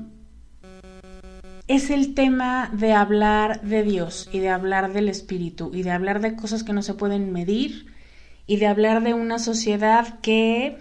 es 1.68 1.90
el 1.92 2.16
tema 2.16 2.72
de 2.74 2.94
hablar 2.94 3.62
de 3.62 3.84
Dios 3.84 4.30
y 4.32 4.40
de 4.40 4.50
hablar 4.50 4.92
del 4.94 5.10
Espíritu 5.10 5.72
y 5.74 5.84
de 5.84 5.92
hablar 5.92 6.22
de 6.22 6.36
cosas 6.36 6.64
que 6.64 6.74
no 6.74 6.82
se 6.82 6.96
pueden 6.96 7.32
medir 7.32 7.94
y 8.48 8.58
de 8.58 8.68
hablar 8.68 9.04
de 9.04 9.14
una 9.14 9.38
sociedad 9.38 10.20
que 10.22 10.80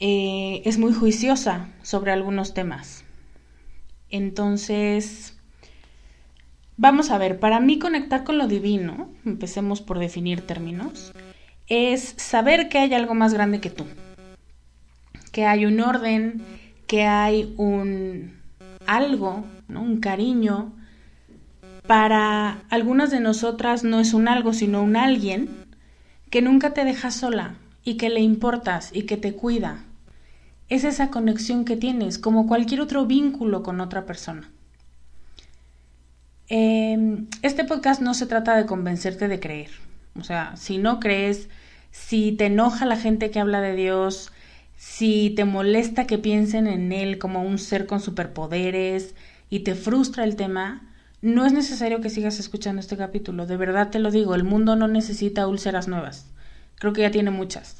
eh, 0.00 0.62
es 0.64 0.78
muy 0.78 0.92
juiciosa 0.92 1.68
sobre 1.82 2.10
algunos 2.10 2.54
temas. 2.54 3.04
Entonces, 4.10 5.33
vamos 6.76 7.10
a 7.10 7.18
ver, 7.18 7.38
para 7.38 7.60
mí 7.60 7.78
conectar 7.78 8.24
con 8.24 8.38
lo 8.38 8.46
divino, 8.46 9.10
empecemos 9.24 9.80
por 9.80 9.98
definir 9.98 10.42
términos, 10.42 11.12
es 11.66 12.14
saber 12.16 12.68
que 12.68 12.78
hay 12.78 12.92
algo 12.94 13.14
más 13.14 13.32
grande 13.32 13.60
que 13.60 13.70
tú, 13.70 13.84
que 15.32 15.46
hay 15.46 15.66
un 15.66 15.80
orden, 15.80 16.42
que 16.86 17.04
hay 17.04 17.54
un 17.56 18.34
algo, 18.86 19.44
un 19.68 20.00
cariño. 20.00 20.72
Para 21.86 22.62
algunas 22.70 23.10
de 23.10 23.20
nosotras 23.20 23.84
no 23.84 24.00
es 24.00 24.14
un 24.14 24.28
algo, 24.28 24.52
sino 24.52 24.82
un 24.82 24.96
alguien 24.96 25.48
que 26.30 26.42
nunca 26.42 26.72
te 26.72 26.84
deja 26.84 27.10
sola 27.10 27.56
y 27.84 27.96
que 27.96 28.08
le 28.08 28.20
importas 28.20 28.90
y 28.94 29.02
que 29.02 29.16
te 29.16 29.34
cuida. 29.34 29.84
es 30.70 30.84
esa 30.84 31.10
conexión 31.10 31.66
que 31.66 31.76
tienes, 31.76 32.18
como 32.18 32.46
cualquier 32.46 32.80
otro 32.80 33.04
vínculo 33.04 33.62
con 33.62 33.80
otra 33.82 34.06
persona. 34.06 34.50
Em, 36.48 37.26
este 37.42 37.64
podcast 37.64 38.02
no 38.02 38.12
se 38.14 38.26
trata 38.26 38.56
de 38.56 38.66
convencerte 38.66 39.28
de 39.28 39.40
creer. 39.40 39.70
O 40.18 40.24
sea, 40.24 40.56
si 40.56 40.78
no 40.78 41.00
crees, 41.00 41.48
si 41.90 42.32
te 42.32 42.46
enoja 42.46 42.86
la 42.86 42.96
gente 42.96 43.30
que 43.30 43.40
habla 43.40 43.60
de 43.60 43.74
Dios, 43.74 44.30
si 44.76 45.30
te 45.30 45.44
molesta 45.44 46.06
que 46.06 46.18
piensen 46.18 46.66
en 46.66 46.92
Él 46.92 47.18
como 47.18 47.42
un 47.42 47.58
ser 47.58 47.86
con 47.86 48.00
superpoderes 48.00 49.14
y 49.48 49.60
te 49.60 49.74
frustra 49.74 50.24
el 50.24 50.36
tema, 50.36 50.82
no 51.22 51.46
es 51.46 51.52
necesario 51.52 52.00
que 52.00 52.10
sigas 52.10 52.38
escuchando 52.38 52.80
este 52.80 52.96
capítulo. 52.96 53.46
De 53.46 53.56
verdad 53.56 53.90
te 53.90 53.98
lo 53.98 54.10
digo, 54.10 54.34
el 54.34 54.44
mundo 54.44 54.76
no 54.76 54.88
necesita 54.88 55.46
úlceras 55.46 55.88
nuevas. 55.88 56.26
Creo 56.76 56.92
que 56.92 57.02
ya 57.02 57.10
tiene 57.10 57.30
muchas. 57.30 57.78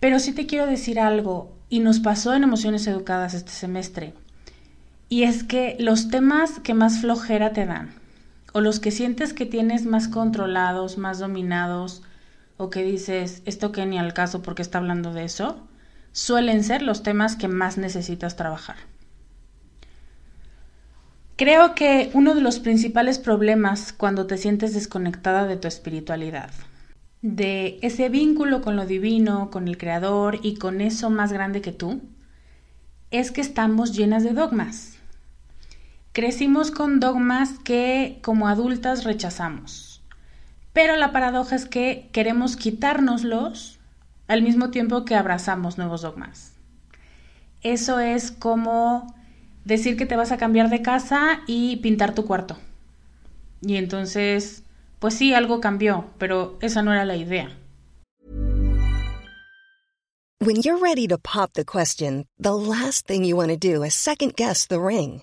Pero 0.00 0.18
sí 0.18 0.32
te 0.32 0.46
quiero 0.46 0.66
decir 0.66 1.00
algo, 1.00 1.56
y 1.70 1.80
nos 1.80 2.00
pasó 2.00 2.34
en 2.34 2.42
Emociones 2.42 2.86
Educadas 2.86 3.32
este 3.32 3.52
semestre, 3.52 4.12
y 5.14 5.22
es 5.22 5.44
que 5.44 5.76
los 5.78 6.08
temas 6.08 6.58
que 6.58 6.74
más 6.74 6.98
flojera 6.98 7.52
te 7.52 7.66
dan, 7.66 7.94
o 8.52 8.60
los 8.60 8.80
que 8.80 8.90
sientes 8.90 9.32
que 9.32 9.46
tienes 9.46 9.86
más 9.86 10.08
controlados, 10.08 10.98
más 10.98 11.20
dominados, 11.20 12.02
o 12.56 12.68
que 12.68 12.82
dices, 12.82 13.40
esto 13.44 13.70
que 13.70 13.86
ni 13.86 13.96
al 13.96 14.12
caso 14.12 14.42
porque 14.42 14.62
está 14.62 14.78
hablando 14.78 15.12
de 15.12 15.22
eso, 15.22 15.68
suelen 16.10 16.64
ser 16.64 16.82
los 16.82 17.04
temas 17.04 17.36
que 17.36 17.46
más 17.46 17.78
necesitas 17.78 18.34
trabajar. 18.34 18.74
Creo 21.36 21.76
que 21.76 22.10
uno 22.12 22.34
de 22.34 22.40
los 22.40 22.58
principales 22.58 23.20
problemas 23.20 23.92
cuando 23.92 24.26
te 24.26 24.36
sientes 24.36 24.74
desconectada 24.74 25.46
de 25.46 25.56
tu 25.56 25.68
espiritualidad, 25.68 26.50
de 27.22 27.78
ese 27.82 28.08
vínculo 28.08 28.62
con 28.62 28.74
lo 28.74 28.84
divino, 28.84 29.52
con 29.52 29.68
el 29.68 29.78
Creador 29.78 30.40
y 30.42 30.56
con 30.56 30.80
eso 30.80 31.08
más 31.08 31.32
grande 31.32 31.60
que 31.60 31.70
tú, 31.70 32.00
es 33.12 33.30
que 33.30 33.42
estamos 33.42 33.92
llenas 33.92 34.24
de 34.24 34.32
dogmas. 34.32 34.93
Crecimos 36.14 36.70
con 36.70 37.00
dogmas 37.00 37.58
que 37.58 38.20
como 38.22 38.48
adultas 38.48 39.04
rechazamos. 39.04 40.02
Pero 40.72 40.96
la 40.96 41.12
paradoja 41.12 41.56
es 41.56 41.66
que 41.66 42.08
queremos 42.12 42.56
quitárnoslos 42.56 43.78
al 44.28 44.40
mismo 44.40 44.70
tiempo 44.70 45.04
que 45.04 45.16
abrazamos 45.16 45.76
nuevos 45.76 46.00
dogmas. 46.00 46.54
Eso 47.60 47.98
es 48.00 48.30
como 48.30 49.14
decir 49.66 49.96
que 49.98 50.06
te 50.06 50.16
vas 50.16 50.32
a 50.32 50.38
cambiar 50.38 50.70
de 50.70 50.80
casa 50.80 51.42
y 51.46 51.76
pintar 51.76 52.14
tu 52.14 52.24
cuarto. 52.24 52.56
Y 53.60 53.76
entonces 53.76 54.62
pues 55.04 55.14
sí, 55.14 55.34
algo 55.34 55.60
cambió, 55.60 56.06
pero 56.16 56.56
esa 56.62 56.80
no 56.80 56.92
era 56.92 57.04
la 57.04 57.16
idea. 57.16 57.50
When 60.40 60.62
you're 60.62 60.80
ready 60.80 61.06
to 61.08 61.18
pop 61.18 61.54
the 61.54 61.64
question, 61.64 62.24
the 62.38 62.54
last 62.54 63.06
thing 63.06 63.24
you 63.24 63.36
want 63.36 63.50
to 63.50 63.56
do 63.56 63.84
is 63.84 63.94
second 63.94 64.34
guess 64.36 64.66
the 64.66 64.80
ring. 64.80 65.22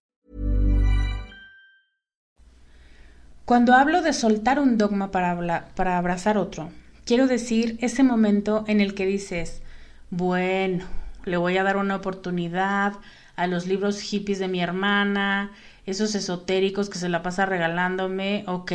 Cuando 3.51 3.73
hablo 3.73 4.01
de 4.01 4.13
soltar 4.13 4.61
un 4.61 4.77
dogma 4.77 5.11
para, 5.11 5.65
para 5.75 5.97
abrazar 5.97 6.37
otro, 6.37 6.71
quiero 7.03 7.27
decir 7.27 7.77
ese 7.81 8.01
momento 8.01 8.63
en 8.69 8.79
el 8.79 8.93
que 8.93 9.05
dices, 9.05 9.61
bueno, 10.09 10.85
le 11.25 11.35
voy 11.35 11.57
a 11.57 11.63
dar 11.63 11.75
una 11.75 11.97
oportunidad 11.97 12.93
a 13.35 13.47
los 13.47 13.67
libros 13.67 13.99
hippies 13.99 14.39
de 14.39 14.47
mi 14.47 14.61
hermana, 14.61 15.51
esos 15.85 16.15
esotéricos 16.15 16.89
que 16.89 16.97
se 16.97 17.09
la 17.09 17.23
pasa 17.23 17.45
regalándome, 17.45 18.45
ok. 18.47 18.71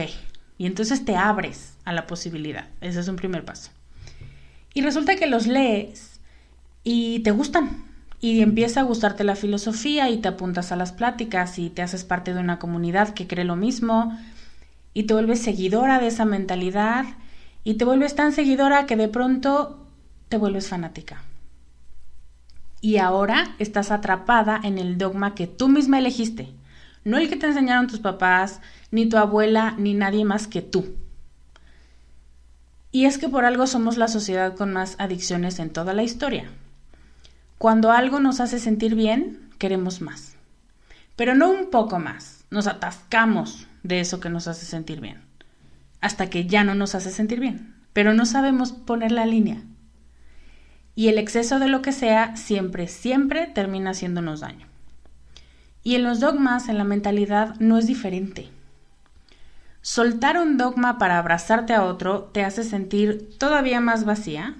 Y 0.58 0.66
entonces 0.66 1.06
te 1.06 1.16
abres 1.16 1.72
a 1.86 1.94
la 1.94 2.06
posibilidad. 2.06 2.66
Ese 2.82 3.00
es 3.00 3.08
un 3.08 3.16
primer 3.16 3.46
paso. 3.46 3.70
Y 4.74 4.82
resulta 4.82 5.16
que 5.16 5.26
los 5.26 5.46
lees 5.46 6.20
y 6.84 7.20
te 7.20 7.30
gustan. 7.30 7.82
Y 8.20 8.42
empieza 8.42 8.80
a 8.80 8.84
gustarte 8.84 9.24
la 9.24 9.36
filosofía 9.36 10.10
y 10.10 10.18
te 10.18 10.28
apuntas 10.28 10.70
a 10.70 10.76
las 10.76 10.92
pláticas 10.92 11.58
y 11.58 11.70
te 11.70 11.80
haces 11.80 12.04
parte 12.04 12.34
de 12.34 12.40
una 12.40 12.58
comunidad 12.58 13.14
que 13.14 13.26
cree 13.26 13.46
lo 13.46 13.56
mismo 13.56 14.18
y 14.96 15.02
te 15.02 15.12
vuelves 15.12 15.42
seguidora 15.42 16.00
de 16.00 16.06
esa 16.06 16.24
mentalidad 16.24 17.04
y 17.64 17.74
te 17.74 17.84
vuelves 17.84 18.14
tan 18.14 18.32
seguidora 18.32 18.86
que 18.86 18.96
de 18.96 19.08
pronto 19.08 19.84
te 20.30 20.38
vuelves 20.38 20.70
fanática. 20.70 21.22
Y 22.80 22.96
ahora 22.96 23.54
estás 23.58 23.90
atrapada 23.90 24.58
en 24.64 24.78
el 24.78 24.96
dogma 24.96 25.34
que 25.34 25.46
tú 25.46 25.68
misma 25.68 25.98
elegiste, 25.98 26.48
no 27.04 27.18
el 27.18 27.28
que 27.28 27.36
te 27.36 27.44
enseñaron 27.44 27.88
tus 27.88 27.98
papás, 27.98 28.62
ni 28.90 29.06
tu 29.06 29.18
abuela, 29.18 29.74
ni 29.76 29.92
nadie 29.92 30.24
más 30.24 30.46
que 30.46 30.62
tú. 30.62 30.94
Y 32.90 33.04
es 33.04 33.18
que 33.18 33.28
por 33.28 33.44
algo 33.44 33.66
somos 33.66 33.98
la 33.98 34.08
sociedad 34.08 34.56
con 34.56 34.72
más 34.72 34.96
adicciones 34.98 35.58
en 35.58 35.68
toda 35.68 35.92
la 35.92 36.04
historia. 36.04 36.48
Cuando 37.58 37.92
algo 37.92 38.18
nos 38.18 38.40
hace 38.40 38.58
sentir 38.58 38.94
bien, 38.94 39.50
queremos 39.58 40.00
más. 40.00 40.36
Pero 41.16 41.34
no 41.34 41.50
un 41.50 41.68
poco 41.68 41.98
más, 41.98 42.46
nos 42.48 42.66
atascamos 42.66 43.66
de 43.86 44.00
eso 44.00 44.20
que 44.20 44.30
nos 44.30 44.48
hace 44.48 44.66
sentir 44.66 45.00
bien. 45.00 45.20
Hasta 46.00 46.28
que 46.28 46.46
ya 46.46 46.64
no 46.64 46.74
nos 46.74 46.94
hace 46.94 47.10
sentir 47.10 47.40
bien. 47.40 47.74
Pero 47.92 48.14
no 48.14 48.26
sabemos 48.26 48.72
poner 48.72 49.12
la 49.12 49.26
línea. 49.26 49.62
Y 50.94 51.08
el 51.08 51.18
exceso 51.18 51.58
de 51.58 51.68
lo 51.68 51.82
que 51.82 51.92
sea 51.92 52.36
siempre, 52.36 52.88
siempre 52.88 53.46
termina 53.46 53.90
haciéndonos 53.90 54.40
daño. 54.40 54.66
Y 55.82 55.94
en 55.94 56.02
los 56.02 56.20
dogmas, 56.20 56.68
en 56.68 56.78
la 56.78 56.84
mentalidad, 56.84 57.54
no 57.60 57.78
es 57.78 57.86
diferente. 57.86 58.48
Soltar 59.82 60.38
un 60.38 60.56
dogma 60.56 60.98
para 60.98 61.18
abrazarte 61.18 61.72
a 61.72 61.84
otro 61.84 62.24
te 62.24 62.42
hace 62.42 62.64
sentir 62.64 63.38
todavía 63.38 63.80
más 63.80 64.04
vacía 64.04 64.56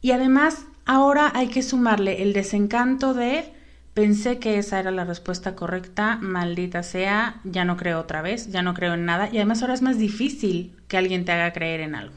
y 0.00 0.10
además 0.10 0.66
ahora 0.84 1.30
hay 1.34 1.46
que 1.46 1.62
sumarle 1.62 2.22
el 2.22 2.32
desencanto 2.32 3.14
de 3.14 3.52
pensé 3.94 4.38
que 4.38 4.58
esa 4.58 4.78
era 4.80 4.90
la 4.90 5.04
respuesta 5.04 5.54
correcta, 5.54 6.18
maldita 6.20 6.82
sea, 6.82 7.40
ya 7.44 7.64
no 7.64 7.76
creo 7.76 8.00
otra 8.00 8.22
vez, 8.22 8.50
ya 8.50 8.62
no 8.62 8.74
creo 8.74 8.94
en 8.94 9.04
nada 9.04 9.28
y 9.32 9.36
además 9.36 9.62
ahora 9.62 9.74
es 9.74 9.82
más 9.82 9.98
difícil 9.98 10.76
que 10.88 10.96
alguien 10.96 11.24
te 11.24 11.32
haga 11.32 11.52
creer 11.52 11.80
en 11.80 11.94
algo. 11.94 12.14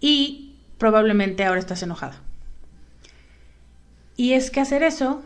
Y 0.00 0.56
probablemente 0.78 1.44
ahora 1.44 1.60
estás 1.60 1.82
enojada. 1.82 2.16
Y 4.16 4.32
es 4.32 4.50
que 4.50 4.60
hacer 4.60 4.82
eso, 4.82 5.22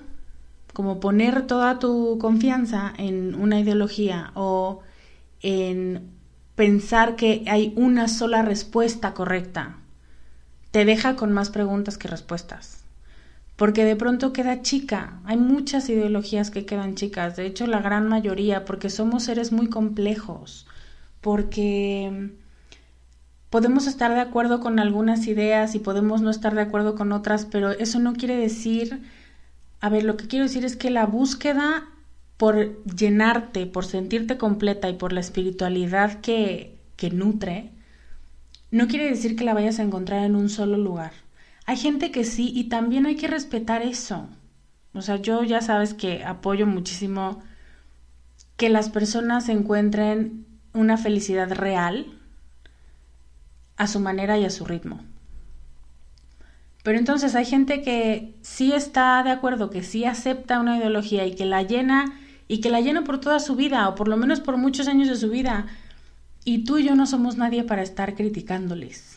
como 0.73 1.01
poner 1.01 1.47
toda 1.47 1.79
tu 1.79 2.19
confianza 2.21 2.93
en 2.99 3.35
una 3.35 3.59
ideología 3.59 4.33
o 4.35 4.83
en 5.41 6.11
pensar 6.57 7.17
que 7.17 7.45
hay 7.47 7.73
una 7.77 8.09
sola 8.09 8.43
respuesta 8.43 9.15
correcta. 9.15 9.77
Te 10.71 10.85
deja 10.85 11.17
con 11.17 11.33
más 11.33 11.51
preguntas 11.51 11.97
que 11.99 12.09
respuestas. 12.09 12.76
Porque 13.57 13.85
de 13.85 13.97
pronto 13.97 14.33
queda 14.33 14.63
chica. 14.63 15.21
Hay 15.25 15.39
muchas 15.39 15.89
ideologías 15.89 16.51
que 16.51 16.67
quedan 16.67 16.95
chicas. 16.95 17.37
De 17.37 17.47
hecho, 17.47 17.67
la 17.67 17.81
gran 17.81 18.09
mayoría, 18.09 18.65
porque 18.65 18.91
somos 18.91 19.25
seres 19.25 19.51
muy 19.51 19.69
complejos. 19.69 20.67
Porque 21.23 22.33
podemos 23.51 23.87
estar 23.87 24.13
de 24.13 24.21
acuerdo 24.21 24.61
con 24.61 24.79
algunas 24.79 25.27
ideas 25.27 25.75
y 25.75 25.79
podemos 25.79 26.21
no 26.21 26.31
estar 26.31 26.55
de 26.55 26.61
acuerdo 26.61 26.95
con 26.95 27.13
otras, 27.13 27.47
pero 27.47 27.71
eso 27.71 27.99
no 27.99 28.15
quiere 28.15 28.37
decir... 28.37 29.03
A 29.79 29.91
ver, 29.91 30.05
lo 30.05 30.17
que 30.17 30.27
quiero 30.27 30.47
decir 30.47 30.65
es 30.65 30.75
que 30.75 30.91
la 30.91 31.05
búsqueda 31.05 31.85
por 32.37 32.85
llenarte, 32.85 33.67
por 33.67 33.85
sentirte 33.85 34.37
completa 34.37 34.89
y 34.89 34.95
por 34.95 35.13
la 35.13 35.21
espiritualidad 35.21 36.21
que, 36.21 36.79
que 36.97 37.11
nutre, 37.11 37.71
no 38.71 38.89
quiere 38.89 39.09
decir 39.09 39.37
que 39.37 39.45
la 39.45 39.55
vayas 39.55 39.79
a 39.79 39.83
encontrar 39.83 40.25
en 40.25 40.37
un 40.37 40.49
solo 40.49 40.77
lugar. 40.77 41.13
Hay 41.67 41.77
gente 41.77 42.13
que 42.13 42.25
sí 42.25 42.53
y 42.55 42.65
también 42.69 43.07
hay 43.07 43.17
que 43.17 43.27
respetar 43.27 43.83
eso. 43.83 44.29
O 44.95 45.03
sea, 45.03 45.17
yo 45.17 45.43
ya 45.43 45.61
sabes 45.61 45.95
que 45.95 46.25
apoyo 46.25 46.67
muchísimo 46.67 47.43
que 48.57 48.69
las 48.69 48.89
personas 48.89 49.49
encuentren 49.49 50.47
una 50.73 50.97
felicidad 50.97 51.53
real 51.53 52.07
a 53.77 53.87
su 53.89 54.01
manera 54.01 54.39
y 54.39 54.45
a 54.45 54.51
su 54.51 54.65
ritmo. 54.65 55.01
Pero 56.83 56.99
entonces 56.99 57.35
hay 57.35 57.45
gente 57.45 57.83
que 57.83 58.37
sí 58.43 58.73
está 58.73 59.23
de 59.25 59.31
acuerdo, 59.31 59.71
que 59.71 59.83
sí 59.83 60.05
acepta 60.05 60.61
una 60.61 60.79
ideología 60.79 61.27
y 61.27 61.35
que 61.35 61.45
la 61.45 61.63
llena 61.63 62.19
y 62.47 62.61
que 62.61 62.71
la 62.71 62.81
llena 62.81 63.03
por 63.03 63.19
toda 63.19 63.41
su 63.41 63.57
vida 63.57 63.89
o 63.89 63.97
por 63.97 64.07
lo 64.07 64.17
menos 64.17 64.41
por 64.41 64.57
muchos 64.57 64.87
años 64.87 65.09
de 65.09 65.17
su 65.17 65.29
vida. 65.29 65.67
Y 66.45 66.65
tú 66.65 66.79
y 66.79 66.85
yo 66.85 66.95
no 66.95 67.07
somos 67.07 67.37
nadie 67.37 67.65
para 67.65 67.83
estar 67.83 68.15
criticándoles. 68.15 69.16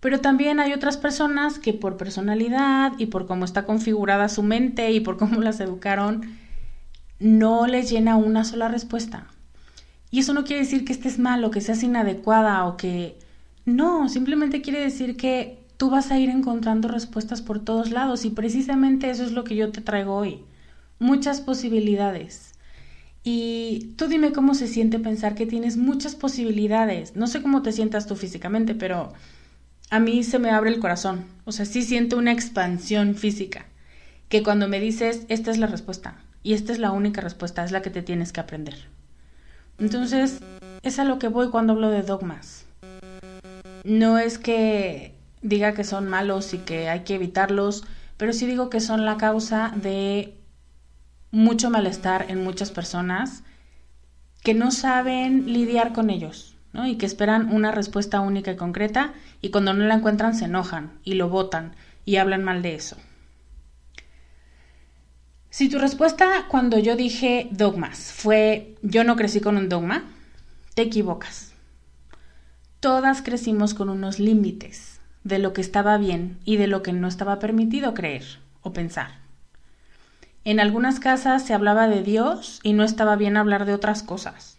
Pero 0.00 0.20
también 0.20 0.60
hay 0.60 0.72
otras 0.72 0.96
personas 0.96 1.58
que 1.58 1.72
por 1.72 1.96
personalidad 1.96 2.92
y 2.98 3.06
por 3.06 3.26
cómo 3.26 3.44
está 3.44 3.64
configurada 3.64 4.28
su 4.28 4.42
mente 4.42 4.92
y 4.92 5.00
por 5.00 5.16
cómo 5.16 5.40
las 5.42 5.60
educaron, 5.60 6.38
no 7.18 7.66
les 7.66 7.90
llena 7.90 8.16
una 8.16 8.44
sola 8.44 8.68
respuesta. 8.68 9.26
Y 10.10 10.20
eso 10.20 10.32
no 10.32 10.44
quiere 10.44 10.62
decir 10.62 10.84
que 10.84 10.92
estés 10.92 11.18
mal 11.18 11.44
o 11.44 11.50
que 11.50 11.60
seas 11.60 11.82
inadecuada 11.82 12.64
o 12.66 12.76
que... 12.76 13.18
No, 13.66 14.08
simplemente 14.08 14.62
quiere 14.62 14.80
decir 14.80 15.16
que 15.16 15.58
tú 15.76 15.90
vas 15.90 16.10
a 16.10 16.18
ir 16.18 16.30
encontrando 16.30 16.88
respuestas 16.88 17.42
por 17.42 17.60
todos 17.60 17.90
lados 17.90 18.24
y 18.24 18.30
precisamente 18.30 19.10
eso 19.10 19.24
es 19.24 19.32
lo 19.32 19.44
que 19.44 19.56
yo 19.56 19.70
te 19.70 19.82
traigo 19.82 20.14
hoy. 20.14 20.40
Muchas 20.98 21.42
posibilidades. 21.42 22.54
Y 23.24 23.94
tú 23.96 24.06
dime 24.06 24.32
cómo 24.32 24.54
se 24.54 24.68
siente 24.68 24.98
pensar 24.98 25.34
que 25.34 25.44
tienes 25.44 25.76
muchas 25.76 26.14
posibilidades. 26.14 27.14
No 27.14 27.26
sé 27.26 27.42
cómo 27.42 27.60
te 27.60 27.72
sientas 27.72 28.06
tú 28.06 28.16
físicamente, 28.16 28.74
pero 28.74 29.12
a 29.90 30.00
mí 30.00 30.22
se 30.22 30.38
me 30.38 30.50
abre 30.50 30.70
el 30.70 30.80
corazón. 30.80 31.26
O 31.44 31.52
sea, 31.52 31.64
sí 31.64 31.82
siento 31.82 32.16
una 32.16 32.32
expansión 32.32 33.14
física. 33.14 33.66
Que 34.28 34.42
cuando 34.42 34.68
me 34.68 34.80
dices, 34.80 35.24
esta 35.28 35.50
es 35.50 35.58
la 35.58 35.66
respuesta. 35.66 36.16
Y 36.42 36.52
esta 36.52 36.72
es 36.72 36.78
la 36.78 36.92
única 36.92 37.20
respuesta, 37.20 37.64
es 37.64 37.72
la 37.72 37.82
que 37.82 37.90
te 37.90 38.02
tienes 38.02 38.32
que 38.32 38.40
aprender. 38.40 38.74
Entonces, 39.78 40.40
es 40.82 40.98
a 40.98 41.04
lo 41.04 41.18
que 41.18 41.28
voy 41.28 41.50
cuando 41.50 41.72
hablo 41.72 41.90
de 41.90 42.02
dogmas. 42.02 42.66
No 43.84 44.18
es 44.18 44.38
que 44.38 45.14
diga 45.40 45.74
que 45.74 45.84
son 45.84 46.08
malos 46.08 46.52
y 46.52 46.58
que 46.58 46.88
hay 46.88 47.00
que 47.00 47.14
evitarlos, 47.14 47.84
pero 48.16 48.32
sí 48.32 48.46
digo 48.46 48.70
que 48.70 48.80
son 48.80 49.04
la 49.04 49.16
causa 49.16 49.72
de 49.74 50.34
mucho 51.30 51.70
malestar 51.70 52.26
en 52.28 52.42
muchas 52.42 52.70
personas 52.70 53.42
que 54.42 54.54
no 54.54 54.70
saben 54.70 55.52
lidiar 55.52 55.92
con 55.92 56.10
ellos, 56.10 56.47
Y 56.74 56.96
que 56.96 57.06
esperan 57.06 57.52
una 57.52 57.72
respuesta 57.72 58.20
única 58.20 58.52
y 58.52 58.56
concreta 58.56 59.12
y 59.40 59.50
cuando 59.50 59.72
no 59.74 59.84
la 59.84 59.94
encuentran 59.94 60.34
se 60.34 60.44
enojan 60.44 60.92
y 61.02 61.14
lo 61.14 61.28
votan 61.28 61.74
y 62.04 62.16
hablan 62.16 62.44
mal 62.44 62.62
de 62.62 62.74
eso. 62.74 62.96
Si 65.50 65.68
tu 65.68 65.78
respuesta 65.78 66.46
cuando 66.48 66.78
yo 66.78 66.94
dije 66.94 67.48
dogmas 67.50 68.12
fue 68.12 68.76
yo 68.82 69.02
no 69.02 69.16
crecí 69.16 69.40
con 69.40 69.56
un 69.56 69.68
dogma, 69.68 70.04
te 70.74 70.82
equivocas. 70.82 71.52
Todas 72.80 73.22
crecimos 73.22 73.74
con 73.74 73.88
unos 73.88 74.20
límites 74.20 75.00
de 75.24 75.38
lo 75.38 75.52
que 75.52 75.60
estaba 75.60 75.98
bien 75.98 76.38
y 76.44 76.58
de 76.58 76.68
lo 76.68 76.82
que 76.82 76.92
no 76.92 77.08
estaba 77.08 77.38
permitido 77.38 77.94
creer 77.94 78.24
o 78.62 78.72
pensar. 78.72 79.18
En 80.44 80.60
algunas 80.60 81.00
casas 81.00 81.44
se 81.44 81.54
hablaba 81.54 81.88
de 81.88 82.02
Dios 82.02 82.60
y 82.62 82.74
no 82.74 82.84
estaba 82.84 83.16
bien 83.16 83.36
hablar 83.36 83.64
de 83.64 83.74
otras 83.74 84.02
cosas. 84.02 84.57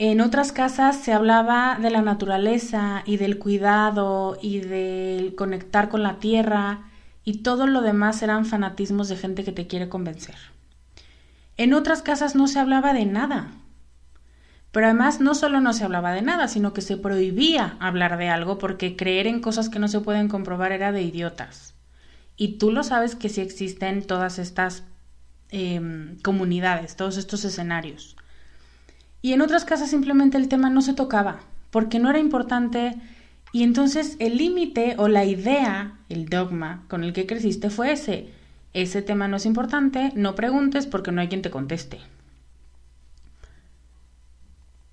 En 0.00 0.20
otras 0.20 0.52
casas 0.52 0.96
se 0.96 1.12
hablaba 1.12 1.76
de 1.82 1.90
la 1.90 2.02
naturaleza 2.02 3.02
y 3.04 3.16
del 3.16 3.38
cuidado 3.38 4.38
y 4.40 4.60
del 4.60 5.34
conectar 5.34 5.88
con 5.88 6.04
la 6.04 6.20
tierra 6.20 6.88
y 7.24 7.38
todo 7.42 7.66
lo 7.66 7.82
demás 7.82 8.22
eran 8.22 8.46
fanatismos 8.46 9.08
de 9.08 9.16
gente 9.16 9.42
que 9.42 9.50
te 9.50 9.66
quiere 9.66 9.88
convencer. 9.88 10.36
En 11.56 11.74
otras 11.74 12.02
casas 12.02 12.36
no 12.36 12.46
se 12.46 12.60
hablaba 12.60 12.92
de 12.92 13.06
nada. 13.06 13.50
Pero 14.70 14.86
además 14.86 15.20
no 15.20 15.34
solo 15.34 15.60
no 15.60 15.72
se 15.72 15.82
hablaba 15.82 16.12
de 16.12 16.22
nada, 16.22 16.46
sino 16.46 16.72
que 16.72 16.80
se 16.80 16.96
prohibía 16.96 17.76
hablar 17.80 18.18
de 18.18 18.28
algo 18.28 18.56
porque 18.58 18.94
creer 18.94 19.26
en 19.26 19.40
cosas 19.40 19.68
que 19.68 19.80
no 19.80 19.88
se 19.88 20.00
pueden 20.00 20.28
comprobar 20.28 20.70
era 20.70 20.92
de 20.92 21.02
idiotas. 21.02 21.74
Y 22.36 22.58
tú 22.58 22.70
lo 22.70 22.84
sabes 22.84 23.16
que 23.16 23.28
sí 23.28 23.40
existen 23.40 24.06
todas 24.06 24.38
estas 24.38 24.84
em, 25.50 26.20
comunidades, 26.20 26.94
todos 26.94 27.16
estos 27.16 27.44
escenarios. 27.44 28.14
Y 29.22 29.32
en 29.32 29.42
otras 29.42 29.64
casas 29.64 29.90
simplemente 29.90 30.36
el 30.38 30.48
tema 30.48 30.70
no 30.70 30.82
se 30.82 30.94
tocaba, 30.94 31.40
porque 31.70 31.98
no 31.98 32.10
era 32.10 32.18
importante 32.18 32.94
y 33.52 33.62
entonces 33.62 34.16
el 34.18 34.36
límite 34.36 34.94
o 34.98 35.08
la 35.08 35.24
idea, 35.24 35.98
el 36.08 36.28
dogma 36.28 36.84
con 36.88 37.02
el 37.02 37.12
que 37.12 37.26
creciste 37.26 37.70
fue 37.70 37.92
ese. 37.92 38.30
Ese 38.74 39.02
tema 39.02 39.28
no 39.28 39.36
es 39.36 39.46
importante, 39.46 40.12
no 40.14 40.34
preguntes 40.34 40.86
porque 40.86 41.12
no 41.12 41.20
hay 41.20 41.28
quien 41.28 41.42
te 41.42 41.50
conteste. 41.50 41.98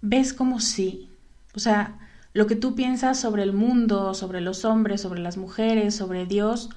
¿Ves 0.01 0.33
como 0.33 0.59
sí? 0.59 1.09
O 1.53 1.59
sea, 1.59 1.99
lo 2.33 2.47
que 2.47 2.55
tú 2.55 2.75
piensas 2.75 3.19
sobre 3.19 3.43
el 3.43 3.53
mundo, 3.53 4.13
sobre 4.13 4.39
los 4.39 4.63
hombres, 4.63 5.01
sobre 5.01 5.19
las 5.19 5.37
mujeres, 5.37 5.95
sobre 5.95 6.25
Dios, 6.25 6.69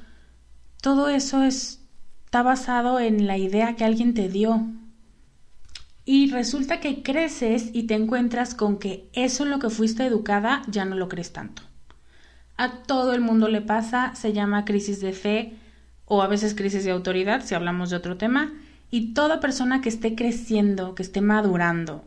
todo 0.83 1.09
eso 1.09 1.45
está 1.45 2.43
basado 2.43 2.99
en 2.99 3.27
la 3.27 3.39
idea 3.39 3.77
que 3.77 3.85
alguien 3.85 4.15
te 4.15 4.29
dio. 4.29 4.67
Y 6.09 6.31
resulta 6.31 6.81
que 6.81 7.03
creces 7.03 7.69
y 7.73 7.83
te 7.83 7.95
encuentras 7.95 8.55
con 8.55 8.79
que 8.79 9.09
eso 9.13 9.45
en 9.45 9.51
lo 9.51 9.59
que 9.59 9.69
fuiste 9.69 10.07
educada 10.07 10.63
ya 10.67 10.85
no 10.85 10.97
lo 10.97 11.09
crees 11.09 11.33
tanto 11.33 11.63
a 12.59 12.83
todo 12.83 13.15
el 13.15 13.21
mundo 13.21 13.49
le 13.49 13.63
pasa, 13.63 14.15
se 14.17 14.33
llama 14.35 14.67
crisis 14.67 15.01
de 15.01 15.13
fe 15.13 15.55
o 16.05 16.23
a 16.23 16.27
veces 16.27 16.55
crisis 16.55 16.85
de 16.85 16.91
autoridad, 16.91 17.43
si 17.45 17.55
hablamos 17.55 17.89
de 17.89 17.97
otro 17.97 18.17
tema, 18.17 18.53
y 18.91 19.15
toda 19.15 19.41
persona 19.41 19.81
que 19.81 19.89
esté 19.89 20.15
creciendo, 20.15 20.95
que 20.95 21.03
esté 21.03 21.21
madurando 21.21 22.05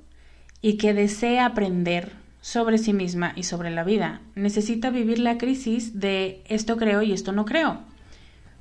y 0.62 0.78
que 0.78 0.94
desee 0.94 1.40
aprender 1.40 2.12
sobre 2.42 2.78
sí 2.80 2.92
misma 2.92 3.32
y 3.36 3.44
sobre 3.44 3.70
la 3.70 3.84
vida, 3.84 4.22
necesita 4.36 4.90
vivir 4.90 5.20
la 5.20 5.38
crisis 5.38 6.00
de 6.00 6.44
esto 6.48 6.76
creo 6.76 7.02
y 7.02 7.14
esto 7.14 7.32
no 7.32 7.46
creo. 7.46 7.80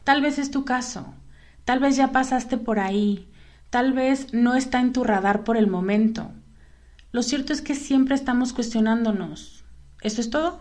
Tal 0.04 0.22
vez 0.22 0.38
es 0.38 0.50
tu 0.50 0.64
caso, 0.64 1.12
tal 1.64 1.80
vez 1.80 1.96
ya 1.96 2.12
pasaste 2.12 2.56
por 2.56 2.78
ahí, 2.78 3.26
tal 3.70 3.92
vez 3.92 4.34
no 4.34 4.54
está 4.54 4.80
en 4.80 4.92
tu 4.92 5.04
radar 5.04 5.44
por 5.44 5.56
el 5.56 5.68
momento. 5.68 6.30
Lo 7.12 7.22
cierto 7.22 7.52
es 7.52 7.62
que 7.62 7.74
siempre 7.74 8.14
estamos 8.14 8.52
cuestionándonos. 8.52 9.64
¿Eso 10.02 10.20
es 10.20 10.30
todo? 10.30 10.60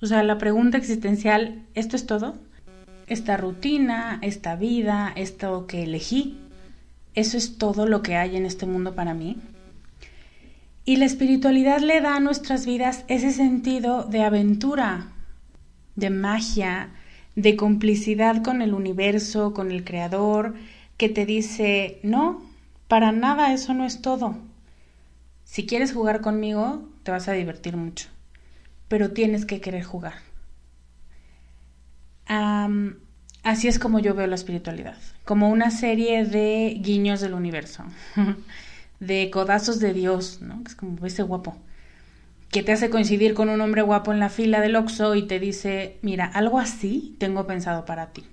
O 0.00 0.06
sea, 0.06 0.22
la 0.22 0.38
pregunta 0.38 0.78
existencial, 0.78 1.66
¿esto 1.74 1.96
es 1.96 2.06
todo? 2.06 2.34
Esta 3.06 3.36
rutina, 3.36 4.18
esta 4.22 4.56
vida, 4.56 5.12
esto 5.14 5.66
que 5.66 5.84
elegí, 5.84 6.38
¿eso 7.14 7.36
es 7.36 7.58
todo 7.58 7.86
lo 7.86 8.02
que 8.02 8.16
hay 8.16 8.36
en 8.36 8.46
este 8.46 8.66
mundo 8.66 8.94
para 8.94 9.14
mí? 9.14 9.36
Y 10.84 10.96
la 10.96 11.04
espiritualidad 11.04 11.80
le 11.80 12.00
da 12.00 12.16
a 12.16 12.20
nuestras 12.20 12.66
vidas 12.66 13.04
ese 13.06 13.30
sentido 13.30 14.04
de 14.04 14.22
aventura, 14.22 15.12
de 15.94 16.10
magia, 16.10 16.90
de 17.36 17.54
complicidad 17.54 18.42
con 18.42 18.62
el 18.62 18.74
universo, 18.74 19.54
con 19.54 19.70
el 19.70 19.84
creador, 19.84 20.54
que 20.96 21.08
te 21.08 21.26
dice, 21.26 21.98
no, 22.02 22.42
para 22.88 23.12
nada 23.12 23.52
eso 23.52 23.74
no 23.74 23.84
es 23.84 24.02
todo. 24.02 24.36
Si 25.44 25.66
quieres 25.66 25.92
jugar 25.92 26.20
conmigo, 26.20 26.88
te 27.02 27.10
vas 27.10 27.28
a 27.28 27.32
divertir 27.32 27.76
mucho 27.76 28.08
pero 28.92 29.12
tienes 29.12 29.46
que 29.46 29.62
querer 29.62 29.84
jugar. 29.84 30.12
así 33.42 33.66
es 33.66 33.78
como 33.78 34.00
yo 34.00 34.14
veo 34.14 34.26
la 34.26 34.34
espiritualidad, 34.34 34.98
como 35.24 35.48
una 35.48 35.70
serie 35.70 36.26
de 36.26 36.76
guiños 36.78 37.22
del 37.22 37.32
universo, 37.32 37.84
de 39.00 39.30
codazos 39.30 39.80
de 39.80 39.94
Dios, 39.94 40.42
¿no? 40.42 40.62
Es 40.66 40.74
como 40.74 41.06
ese 41.06 41.22
guapo, 41.22 41.56
que 42.50 42.62
te 42.62 42.72
hace 42.72 42.90
coincidir 42.90 43.32
con 43.32 43.48
un 43.48 43.62
hombre 43.62 43.80
guapo 43.80 44.12
en 44.12 44.20
la 44.20 44.28
fila 44.28 44.60
del 44.60 44.76
Oxxo 44.76 45.14
y 45.14 45.26
te 45.26 45.40
dice, 45.40 45.96
mira, 46.02 46.26
algo 46.26 46.58
así 46.58 47.16
tengo 47.18 47.46
pensado 47.46 47.86
para 47.86 48.12
ti. 48.12 48.26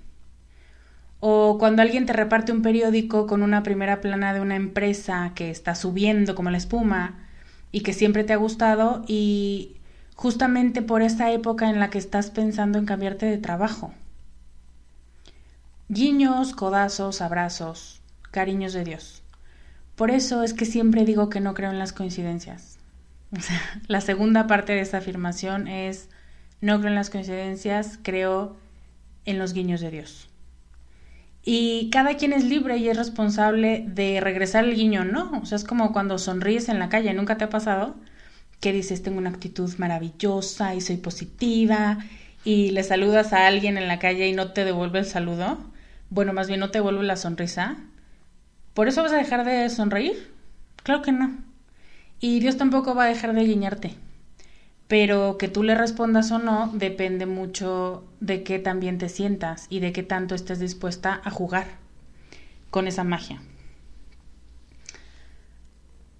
O 1.20 1.58
cuando 1.58 1.82
alguien 1.82 2.06
te 2.06 2.14
reparte 2.14 2.50
un 2.50 2.62
periódico 2.62 3.26
con 3.26 3.42
una 3.42 3.62
primera 3.62 4.00
plana 4.00 4.32
de 4.32 4.40
una 4.40 4.56
empresa 4.56 5.32
que 5.34 5.50
está 5.50 5.74
subiendo 5.74 6.34
como 6.34 6.50
la 6.50 6.56
espuma 6.56 7.18
y 7.72 7.82
que 7.82 7.92
siempre 7.92 8.24
te 8.24 8.32
ha 8.32 8.36
gustado 8.36 9.04
y 9.06 9.76
justamente 10.14 10.80
por 10.80 11.02
esa 11.02 11.30
época 11.30 11.68
en 11.68 11.78
la 11.78 11.90
que 11.90 11.98
estás 11.98 12.30
pensando 12.30 12.78
en 12.78 12.86
cambiarte 12.86 13.26
de 13.26 13.36
trabajo. 13.36 13.92
Guiños, 15.88 16.54
codazos, 16.54 17.20
abrazos, 17.20 18.00
cariños 18.30 18.72
de 18.72 18.84
Dios. 18.84 19.22
Por 19.96 20.10
eso 20.10 20.42
es 20.42 20.54
que 20.54 20.64
siempre 20.64 21.04
digo 21.04 21.28
que 21.28 21.40
no 21.40 21.52
creo 21.52 21.70
en 21.70 21.78
las 21.78 21.92
coincidencias. 21.92 22.78
la 23.88 24.00
segunda 24.00 24.46
parte 24.46 24.72
de 24.72 24.80
esta 24.80 24.98
afirmación 24.98 25.68
es 25.68 26.08
no 26.62 26.78
creo 26.78 26.88
en 26.88 26.94
las 26.94 27.10
coincidencias, 27.10 27.98
creo 28.02 28.56
en 29.26 29.38
los 29.38 29.52
guiños 29.52 29.82
de 29.82 29.90
Dios. 29.90 30.29
Y 31.44 31.90
cada 31.90 32.16
quien 32.16 32.32
es 32.32 32.44
libre 32.44 32.76
y 32.76 32.88
es 32.88 32.96
responsable 32.96 33.84
de 33.86 34.20
regresar 34.20 34.64
el 34.64 34.74
guiño, 34.74 35.04
¿no? 35.04 35.40
O 35.42 35.46
sea, 35.46 35.56
es 35.56 35.64
como 35.64 35.92
cuando 35.92 36.18
sonríes 36.18 36.68
en 36.68 36.78
la 36.78 36.88
calle, 36.88 37.14
¿nunca 37.14 37.38
te 37.38 37.44
ha 37.44 37.50
pasado? 37.50 37.96
que 38.60 38.72
dices 38.72 39.02
tengo 39.02 39.18
una 39.18 39.30
actitud 39.30 39.74
maravillosa 39.78 40.74
y 40.74 40.80
soy 40.80 40.98
positiva 40.98 41.98
y 42.44 42.70
le 42.70 42.84
saludas 42.84 43.32
a 43.32 43.46
alguien 43.46 43.78
en 43.78 43.88
la 43.88 43.98
calle 43.98 44.28
y 44.28 44.32
no 44.32 44.52
te 44.52 44.64
devuelve 44.64 45.00
el 45.00 45.06
saludo, 45.06 45.58
bueno, 46.10 46.32
más 46.32 46.48
bien 46.48 46.60
no 46.60 46.70
te 46.70 46.78
devuelve 46.78 47.02
la 47.04 47.16
sonrisa, 47.16 47.76
¿por 48.74 48.88
eso 48.88 49.02
vas 49.02 49.12
a 49.12 49.16
dejar 49.16 49.44
de 49.44 49.68
sonreír? 49.70 50.32
Claro 50.82 51.02
que 51.02 51.12
no. 51.12 51.38
Y 52.20 52.40
Dios 52.40 52.56
tampoco 52.56 52.94
va 52.94 53.04
a 53.04 53.08
dejar 53.08 53.34
de 53.34 53.44
guiñarte. 53.44 53.94
Pero 54.90 55.38
que 55.38 55.46
tú 55.46 55.62
le 55.62 55.76
respondas 55.76 56.32
o 56.32 56.40
no 56.40 56.68
depende 56.74 57.24
mucho 57.24 58.02
de 58.18 58.42
qué 58.42 58.58
también 58.58 58.98
te 58.98 59.08
sientas 59.08 59.68
y 59.70 59.78
de 59.78 59.92
qué 59.92 60.02
tanto 60.02 60.34
estés 60.34 60.58
dispuesta 60.58 61.20
a 61.22 61.30
jugar 61.30 61.68
con 62.70 62.88
esa 62.88 63.04
magia. 63.04 63.40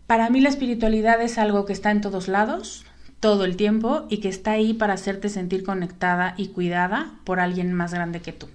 Para 0.06 0.30
mí 0.30 0.40
la 0.40 0.50
espiritualidad 0.50 1.20
es 1.20 1.36
algo 1.36 1.66
que 1.66 1.72
está 1.72 1.90
en 1.90 2.00
todos 2.00 2.28
lados, 2.28 2.86
todo 3.18 3.44
el 3.44 3.56
tiempo, 3.56 4.06
y 4.08 4.18
que 4.18 4.28
está 4.28 4.52
ahí 4.52 4.72
para 4.72 4.92
hacerte 4.92 5.30
sentir 5.30 5.64
conectada 5.64 6.34
y 6.36 6.50
cuidada 6.50 7.14
por 7.24 7.40
alguien 7.40 7.72
más 7.72 7.92
grande 7.92 8.20
que 8.20 8.32
tú. 8.32 8.46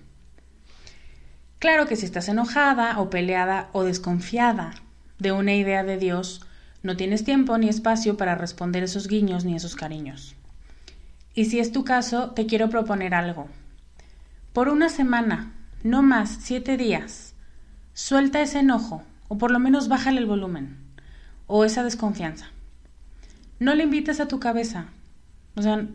Claro 1.59 1.87
que 1.87 1.97
si 1.97 2.05
estás 2.05 2.29
enojada 2.29 3.01
o 3.01 3.09
peleada 3.09 3.67
o 3.73 3.83
desconfiada 3.83 4.75
de 5.19 5.33
una 5.33 5.55
idea 5.55 5.83
de 5.83 5.97
Dios, 5.97 6.39
no 6.85 6.95
tienes 6.95 7.23
tiempo 7.23 7.57
ni 7.57 7.67
espacio 7.67 8.15
para 8.15 8.35
responder 8.35 8.83
esos 8.83 9.07
guiños 9.07 9.43
ni 9.43 9.55
esos 9.55 9.75
cariños. 9.75 10.35
Y 11.33 11.45
si 11.45 11.59
es 11.59 11.71
tu 11.71 11.83
caso, 11.83 12.29
te 12.29 12.45
quiero 12.45 12.69
proponer 12.69 13.15
algo. 13.15 13.47
Por 14.53 14.69
una 14.69 14.89
semana, 14.89 15.51
no 15.81 16.03
más, 16.03 16.37
siete 16.41 16.77
días, 16.77 17.33
suelta 17.93 18.39
ese 18.39 18.59
enojo, 18.59 19.01
o 19.27 19.39
por 19.39 19.49
lo 19.49 19.59
menos 19.59 19.87
bájale 19.87 20.19
el 20.19 20.27
volumen, 20.27 20.77
o 21.47 21.65
esa 21.65 21.83
desconfianza. 21.83 22.51
No 23.57 23.73
le 23.73 23.81
invites 23.81 24.19
a 24.19 24.27
tu 24.27 24.39
cabeza, 24.39 24.85
o 25.55 25.63
sea, 25.63 25.87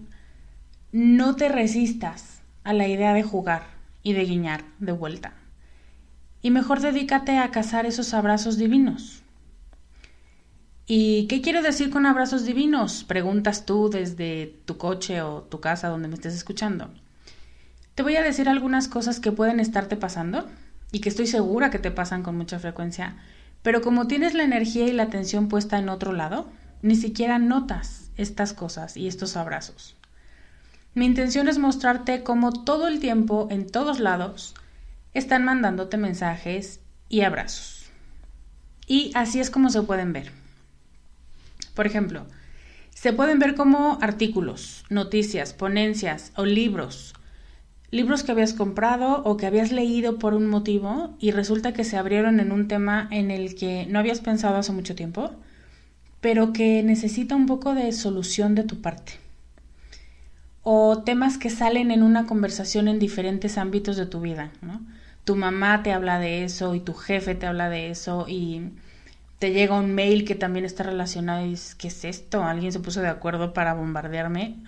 no 0.90 1.36
te 1.36 1.48
resistas 1.48 2.42
a 2.64 2.72
la 2.72 2.88
idea 2.88 3.14
de 3.14 3.22
jugar 3.22 3.62
y 4.02 4.14
de 4.14 4.24
guiñar 4.24 4.64
de 4.80 4.90
vuelta. 4.90 5.34
Y 6.42 6.50
mejor 6.50 6.80
dedícate 6.80 7.38
a 7.38 7.52
cazar 7.52 7.86
esos 7.86 8.12
abrazos 8.12 8.58
divinos. 8.58 9.22
¿Y 10.92 11.28
qué 11.28 11.40
quiero 11.40 11.62
decir 11.62 11.88
con 11.88 12.04
abrazos 12.04 12.44
divinos? 12.44 13.04
Preguntas 13.04 13.64
tú 13.64 13.90
desde 13.90 14.56
tu 14.64 14.76
coche 14.76 15.22
o 15.22 15.42
tu 15.42 15.60
casa 15.60 15.86
donde 15.86 16.08
me 16.08 16.14
estés 16.14 16.34
escuchando. 16.34 16.90
Te 17.94 18.02
voy 18.02 18.16
a 18.16 18.24
decir 18.24 18.48
algunas 18.48 18.88
cosas 18.88 19.20
que 19.20 19.30
pueden 19.30 19.60
estarte 19.60 19.94
pasando 19.96 20.48
y 20.90 20.98
que 20.98 21.08
estoy 21.08 21.28
segura 21.28 21.70
que 21.70 21.78
te 21.78 21.92
pasan 21.92 22.24
con 22.24 22.36
mucha 22.36 22.58
frecuencia, 22.58 23.14
pero 23.62 23.82
como 23.82 24.08
tienes 24.08 24.34
la 24.34 24.42
energía 24.42 24.88
y 24.88 24.92
la 24.92 25.04
atención 25.04 25.46
puesta 25.46 25.78
en 25.78 25.90
otro 25.90 26.12
lado, 26.12 26.48
ni 26.82 26.96
siquiera 26.96 27.38
notas 27.38 28.10
estas 28.16 28.52
cosas 28.52 28.96
y 28.96 29.06
estos 29.06 29.36
abrazos. 29.36 29.94
Mi 30.94 31.06
intención 31.06 31.46
es 31.46 31.58
mostrarte 31.58 32.24
cómo 32.24 32.64
todo 32.64 32.88
el 32.88 32.98
tiempo, 32.98 33.46
en 33.52 33.70
todos 33.70 34.00
lados, 34.00 34.56
están 35.14 35.44
mandándote 35.44 35.98
mensajes 35.98 36.80
y 37.08 37.20
abrazos. 37.20 37.92
Y 38.88 39.12
así 39.14 39.38
es 39.38 39.50
como 39.50 39.70
se 39.70 39.82
pueden 39.82 40.12
ver. 40.12 40.39
Por 41.74 41.86
ejemplo, 41.86 42.26
se 42.90 43.12
pueden 43.12 43.38
ver 43.38 43.54
como 43.54 43.98
artículos, 44.00 44.84
noticias, 44.90 45.52
ponencias 45.52 46.32
o 46.36 46.44
libros. 46.44 47.14
Libros 47.90 48.22
que 48.22 48.32
habías 48.32 48.52
comprado 48.52 49.22
o 49.24 49.36
que 49.36 49.46
habías 49.46 49.72
leído 49.72 50.18
por 50.18 50.34
un 50.34 50.48
motivo 50.48 51.16
y 51.18 51.32
resulta 51.32 51.72
que 51.72 51.84
se 51.84 51.96
abrieron 51.96 52.38
en 52.40 52.52
un 52.52 52.68
tema 52.68 53.08
en 53.10 53.30
el 53.30 53.54
que 53.54 53.86
no 53.88 53.98
habías 53.98 54.20
pensado 54.20 54.56
hace 54.56 54.72
mucho 54.72 54.94
tiempo, 54.94 55.32
pero 56.20 56.52
que 56.52 56.82
necesita 56.82 57.34
un 57.34 57.46
poco 57.46 57.74
de 57.74 57.90
solución 57.92 58.54
de 58.54 58.64
tu 58.64 58.80
parte 58.80 59.14
o 60.62 61.02
temas 61.02 61.38
que 61.38 61.50
salen 61.50 61.90
en 61.90 62.02
una 62.02 62.26
conversación 62.26 62.88
en 62.88 62.98
diferentes 62.98 63.58
ámbitos 63.58 63.96
de 63.96 64.06
tu 64.06 64.20
vida, 64.20 64.52
¿no? 64.60 64.80
Tu 65.24 65.36
mamá 65.36 65.82
te 65.82 65.92
habla 65.92 66.18
de 66.18 66.44
eso 66.44 66.74
y 66.74 66.80
tu 66.80 66.94
jefe 66.94 67.34
te 67.34 67.46
habla 67.46 67.68
de 67.68 67.90
eso 67.90 68.26
y 68.28 68.70
te 69.40 69.52
llega 69.52 69.74
un 69.74 69.94
mail 69.94 70.26
que 70.26 70.34
también 70.34 70.66
está 70.66 70.82
relacionado 70.82 71.44
y 71.46 71.50
dices, 71.50 71.74
¿qué 71.74 71.88
es 71.88 72.04
esto? 72.04 72.44
¿Alguien 72.44 72.72
se 72.72 72.78
puso 72.78 73.00
de 73.00 73.08
acuerdo 73.08 73.54
para 73.54 73.72
bombardearme? 73.72 74.58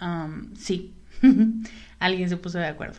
sí, 0.59 0.95
alguien 2.01 2.31
se 2.31 2.39
puso 2.39 2.59
de 2.59 2.67
acuerdo. 2.67 2.99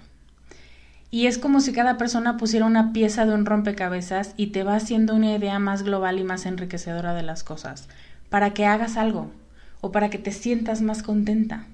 Y 1.10 1.26
es 1.26 1.40
como 1.40 1.62
si 1.62 1.74
cada 1.74 1.98
persona 1.98 2.38
pusiera 2.38 2.68
una 2.68 2.94
pieza 2.94 3.26
de 3.26 3.34
un 3.34 3.48
rompecabezas 3.48 4.36
y 4.38 4.48
te 4.48 4.64
va 4.64 4.76
haciendo 4.76 5.16
una 5.16 5.36
idea 5.36 5.58
más 5.58 5.82
global 5.82 6.20
y 6.20 6.24
más 6.24 6.46
enriquecedora 6.46 7.16
de 7.16 7.24
las 7.24 7.44
cosas, 7.44 7.90
para 8.30 8.54
que 8.54 8.68
hagas 8.68 8.96
algo 8.96 9.32
o 9.82 9.92
para 9.92 10.12
que 10.12 10.20
te 10.20 10.32
sientas 10.32 10.84
más 10.84 11.02
contenta. 11.02 11.66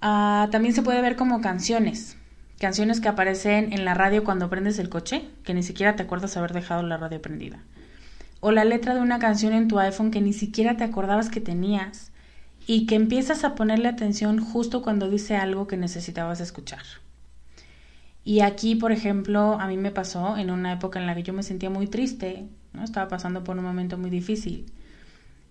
Ah, 0.00 0.48
también 0.50 0.74
se 0.74 0.82
puede 0.82 1.00
ver 1.02 1.14
como 1.14 1.40
canciones. 1.40 2.16
Canciones 2.58 3.00
que 3.00 3.08
aparecen 3.08 3.72
en 3.72 3.84
la 3.84 3.94
radio 3.94 4.24
cuando 4.24 4.50
prendes 4.50 4.80
el 4.80 4.88
coche, 4.88 5.24
que 5.44 5.54
ni 5.54 5.62
siquiera 5.62 5.94
te 5.94 6.02
acuerdas 6.02 6.36
haber 6.36 6.52
dejado 6.52 6.82
la 6.82 6.96
radio 6.96 7.22
prendida. 7.22 7.60
O 8.46 8.52
la 8.52 8.66
letra 8.66 8.94
de 8.94 9.00
una 9.00 9.18
canción 9.18 9.54
en 9.54 9.68
tu 9.68 9.78
iPhone 9.78 10.10
que 10.10 10.20
ni 10.20 10.34
siquiera 10.34 10.76
te 10.76 10.84
acordabas 10.84 11.30
que 11.30 11.40
tenías 11.40 12.12
y 12.66 12.84
que 12.84 12.94
empiezas 12.94 13.42
a 13.42 13.54
ponerle 13.54 13.88
atención 13.88 14.38
justo 14.38 14.82
cuando 14.82 15.08
dice 15.08 15.34
algo 15.34 15.66
que 15.66 15.78
necesitabas 15.78 16.42
escuchar. 16.42 16.82
Y 18.22 18.40
aquí, 18.40 18.74
por 18.74 18.92
ejemplo, 18.92 19.58
a 19.58 19.66
mí 19.66 19.78
me 19.78 19.90
pasó 19.92 20.36
en 20.36 20.50
una 20.50 20.74
época 20.74 21.00
en 21.00 21.06
la 21.06 21.14
que 21.14 21.22
yo 21.22 21.32
me 21.32 21.42
sentía 21.42 21.70
muy 21.70 21.86
triste, 21.86 22.44
¿no? 22.74 22.84
Estaba 22.84 23.08
pasando 23.08 23.42
por 23.44 23.56
un 23.56 23.64
momento 23.64 23.96
muy 23.96 24.10
difícil. 24.10 24.66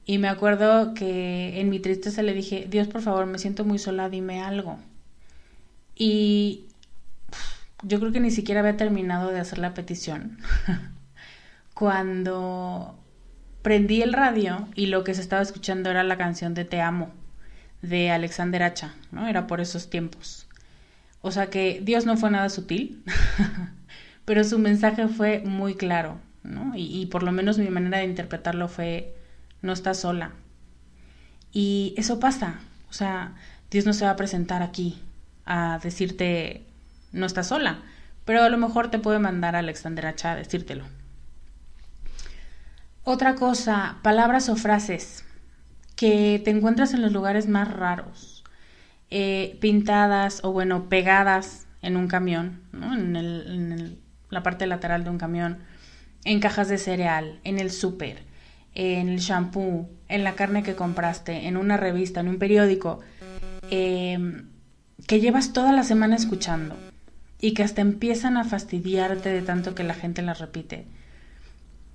Y 0.05 0.19
me 0.19 0.27
acuerdo 0.27 0.93
que 0.93 1.59
en 1.59 1.71
mi 1.71 1.79
tristeza 1.79 2.21
le 2.21 2.35
dije, 2.35 2.67
Dios, 2.69 2.87
por 2.89 3.01
favor, 3.01 3.25
me 3.25 3.39
siento 3.39 3.65
muy 3.65 3.79
sola, 3.79 4.07
dime 4.07 4.43
algo. 4.43 4.77
Y 5.95 6.65
yo 7.81 7.99
creo 7.99 8.11
que 8.11 8.19
ni 8.19 8.29
siquiera 8.29 8.59
había 8.59 8.77
terminado 8.77 9.31
de 9.31 9.39
hacer 9.39 9.57
la 9.57 9.73
petición. 9.73 10.37
Cuando 11.73 12.99
prendí 13.61 14.01
el 14.01 14.13
radio 14.13 14.67
y 14.75 14.87
lo 14.87 15.03
que 15.03 15.13
se 15.13 15.21
estaba 15.21 15.41
escuchando 15.41 15.89
era 15.89 16.03
la 16.03 16.17
canción 16.17 16.53
de 16.53 16.65
Te 16.65 16.81
amo 16.81 17.11
de 17.81 18.11
Alexander 18.11 18.63
Hacha, 18.63 18.93
¿no? 19.11 19.27
Era 19.27 19.45
por 19.47 19.61
esos 19.61 19.89
tiempos. 19.89 20.47
O 21.21 21.31
sea 21.31 21.49
que 21.49 21.81
Dios 21.83 22.05
no 22.05 22.17
fue 22.17 22.31
nada 22.31 22.49
sutil, 22.49 23.03
pero 24.25 24.43
su 24.43 24.59
mensaje 24.59 25.07
fue 25.07 25.41
muy 25.45 25.75
claro, 25.75 26.19
¿no? 26.43 26.73
Y, 26.75 27.05
por 27.07 27.23
lo 27.23 27.31
menos 27.31 27.57
mi 27.57 27.69
manera 27.69 27.99
de 27.99 28.05
interpretarlo 28.05 28.67
fue 28.67 29.15
no 29.61 29.73
estás 29.73 29.99
sola. 29.99 30.31
Y 31.51 31.93
eso 31.97 32.19
pasa, 32.19 32.59
o 32.89 32.93
sea, 32.93 33.35
Dios 33.69 33.85
no 33.85 33.93
se 33.93 34.05
va 34.05 34.11
a 34.11 34.15
presentar 34.15 34.63
aquí 34.63 34.99
a 35.45 35.79
decirte 35.81 36.63
no 37.11 37.25
estás 37.25 37.47
sola, 37.47 37.79
pero 38.25 38.41
a 38.43 38.49
lo 38.49 38.57
mejor 38.57 38.89
te 38.89 38.99
puede 38.99 39.19
mandar 39.19 39.55
a 39.55 39.59
Alexander 39.59 40.07
Hacha 40.07 40.31
a 40.31 40.35
decírtelo. 40.35 40.85
Otra 43.03 43.35
cosa, 43.35 43.97
palabras 44.01 44.49
o 44.49 44.55
frases 44.55 45.25
que 45.95 46.41
te 46.43 46.51
encuentras 46.51 46.93
en 46.93 47.01
los 47.01 47.11
lugares 47.11 47.47
más 47.47 47.71
raros, 47.71 48.43
eh, 49.09 49.57
pintadas 49.61 50.39
o 50.43 50.51
bueno, 50.51 50.89
pegadas 50.89 51.67
en 51.81 51.97
un 51.97 52.07
camión, 52.07 52.61
¿no? 52.71 52.93
en, 52.93 53.15
en 53.15 53.99
la 54.29 54.43
parte 54.43 54.67
lateral 54.67 55.03
de 55.03 55.09
un 55.09 55.17
camión, 55.17 55.59
en 56.25 56.39
cajas 56.39 56.69
de 56.69 56.77
cereal, 56.77 57.39
en 57.43 57.59
el 57.59 57.71
súper, 57.71 58.23
en 58.73 59.09
el 59.09 59.19
shampoo, 59.19 59.89
en 60.07 60.23
la 60.23 60.33
carne 60.33 60.63
que 60.63 60.75
compraste, 60.75 61.47
en 61.47 61.57
una 61.57 61.77
revista, 61.77 62.19
en 62.19 62.27
un 62.27 62.39
periódico, 62.39 63.01
em, 63.69 64.47
que 65.07 65.19
llevas 65.19 65.53
toda 65.53 65.71
la 65.71 65.83
semana 65.83 66.15
escuchando 66.15 66.75
y 67.39 67.53
que 67.53 67.63
hasta 67.63 67.81
empiezan 67.81 68.37
a 68.37 68.45
fastidiarte 68.45 69.29
de 69.29 69.41
tanto 69.41 69.75
que 69.75 69.83
la 69.83 69.93
gente 69.93 70.21
las 70.21 70.39
repite. 70.39 70.85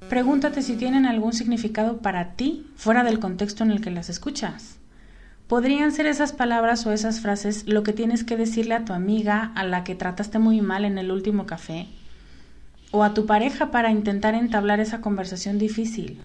Pregúntate 0.09 0.63
si 0.63 0.77
tienen 0.77 1.05
algún 1.05 1.33
significado 1.33 1.99
para 1.99 2.33
ti 2.33 2.67
fuera 2.77 3.05
del 3.05 3.19
contexto 3.19 3.63
en 3.65 3.71
el 3.71 3.81
que 3.81 3.91
las 3.91 4.09
escuchas. 4.09 4.79
¿Podrían 5.49 5.93
ser 5.93 6.07
esas 6.07 6.33
palabras 6.33 6.87
o 6.87 6.93
esas 6.93 7.21
frases 7.21 7.67
lo 7.67 7.83
que 7.83 7.93
tienes 7.93 8.25
que 8.25 8.37
decirle 8.37 8.75
a 8.75 8.85
tu 8.85 8.93
amiga 8.93 9.53
a 9.55 9.65
la 9.65 9.85
que 9.85 9.95
trataste 9.95 10.39
muy 10.39 10.61
mal 10.61 10.85
en 10.85 10.99
el 10.99 11.11
último 11.11 11.47
café? 11.47 11.89
¿O 12.91 13.03
a 13.03 13.13
tu 13.13 13.27
pareja 13.27 13.71
para 13.71 13.91
intentar 13.91 14.35
entablar 14.35 14.81
esa 14.81 15.01
conversación 15.01 15.59
difícil? 15.59 16.23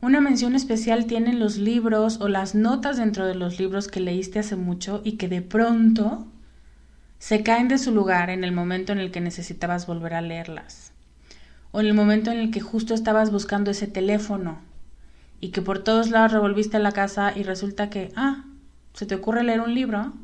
Una 0.00 0.20
mención 0.20 0.54
especial 0.54 1.06
tienen 1.06 1.40
los 1.40 1.56
libros 1.56 2.20
o 2.20 2.28
las 2.28 2.54
notas 2.54 2.96
dentro 2.96 3.26
de 3.26 3.34
los 3.34 3.58
libros 3.58 3.88
que 3.88 4.00
leíste 4.00 4.38
hace 4.38 4.56
mucho 4.56 5.02
y 5.04 5.12
que 5.12 5.28
de 5.28 5.42
pronto 5.42 6.26
se 7.18 7.42
caen 7.42 7.68
de 7.68 7.78
su 7.78 7.92
lugar 7.92 8.30
en 8.30 8.44
el 8.44 8.52
momento 8.52 8.92
en 8.92 8.98
el 8.98 9.10
que 9.10 9.20
necesitabas 9.20 9.86
volver 9.86 10.14
a 10.14 10.20
leerlas. 10.20 10.92
O 11.72 11.80
en 11.80 11.86
el 11.86 11.94
momento 11.94 12.30
en 12.30 12.38
el 12.38 12.50
que 12.50 12.60
justo 12.60 12.94
estabas 12.94 13.30
buscando 13.30 13.70
ese 13.70 13.86
teléfono 13.86 14.60
y 15.40 15.50
que 15.50 15.62
por 15.62 15.80
todos 15.80 16.10
lados 16.10 16.32
revolviste 16.32 16.78
la 16.78 16.92
casa 16.92 17.32
y 17.36 17.42
resulta 17.42 17.90
que, 17.90 18.12
ah, 18.16 18.44
se 18.94 19.06
te 19.06 19.14
ocurre 19.14 19.42
leer 19.42 19.60
un 19.60 19.74
libro 19.74 20.14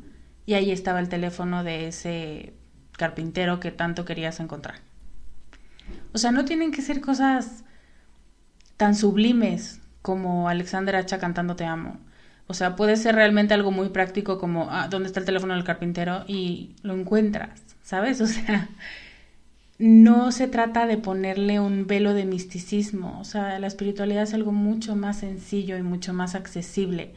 y 0.46 0.54
ahí 0.54 0.70
estaba 0.70 1.00
el 1.00 1.08
teléfono 1.08 1.62
de 1.62 1.88
ese 1.88 2.54
carpintero 2.96 3.60
que 3.60 3.70
tanto 3.70 4.04
querías 4.04 4.40
encontrar. 4.40 4.76
O 6.12 6.18
sea, 6.18 6.32
no 6.32 6.44
tienen 6.44 6.72
que 6.72 6.82
ser 6.82 7.00
cosas 7.00 7.64
tan 8.76 8.94
sublimes 8.94 9.80
como 10.02 10.48
Alexander 10.48 10.96
Hacha 10.96 11.18
cantando 11.18 11.56
Te 11.56 11.64
amo. 11.64 11.98
O 12.46 12.54
sea, 12.54 12.76
puede 12.76 12.96
ser 12.96 13.14
realmente 13.14 13.54
algo 13.54 13.70
muy 13.70 13.90
práctico 13.90 14.38
como, 14.38 14.68
ah, 14.70 14.88
¿dónde 14.88 15.06
está 15.06 15.20
el 15.20 15.26
teléfono 15.26 15.54
del 15.54 15.64
carpintero? 15.64 16.24
Y 16.26 16.74
lo 16.82 16.94
encuentras, 16.94 17.62
¿sabes? 17.82 18.20
O 18.20 18.26
sea, 18.26 18.68
no 19.82 20.30
se 20.30 20.46
trata 20.46 20.86
de 20.86 20.96
ponerle 20.96 21.58
un 21.58 21.88
velo 21.88 22.14
de 22.14 22.24
misticismo. 22.24 23.18
O 23.18 23.24
sea, 23.24 23.58
la 23.58 23.66
espiritualidad 23.66 24.22
es 24.22 24.32
algo 24.32 24.52
mucho 24.52 24.94
más 24.94 25.18
sencillo 25.18 25.76
y 25.76 25.82
mucho 25.82 26.12
más 26.12 26.36
accesible 26.36 27.10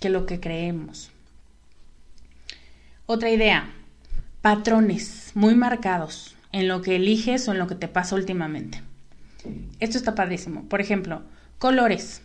que 0.00 0.10
lo 0.10 0.26
que 0.26 0.38
creemos. 0.38 1.10
Otra 3.06 3.30
idea, 3.30 3.70
patrones 4.42 5.30
muy 5.32 5.54
marcados 5.54 6.36
en 6.52 6.68
lo 6.68 6.82
que 6.82 6.96
eliges 6.96 7.48
o 7.48 7.52
en 7.52 7.58
lo 7.58 7.66
que 7.66 7.74
te 7.74 7.88
pasa 7.88 8.16
últimamente. 8.16 8.82
Esto 9.78 9.96
está 9.96 10.14
padrísimo. 10.14 10.64
Por 10.64 10.82
ejemplo, 10.82 11.22
colores. 11.58 12.20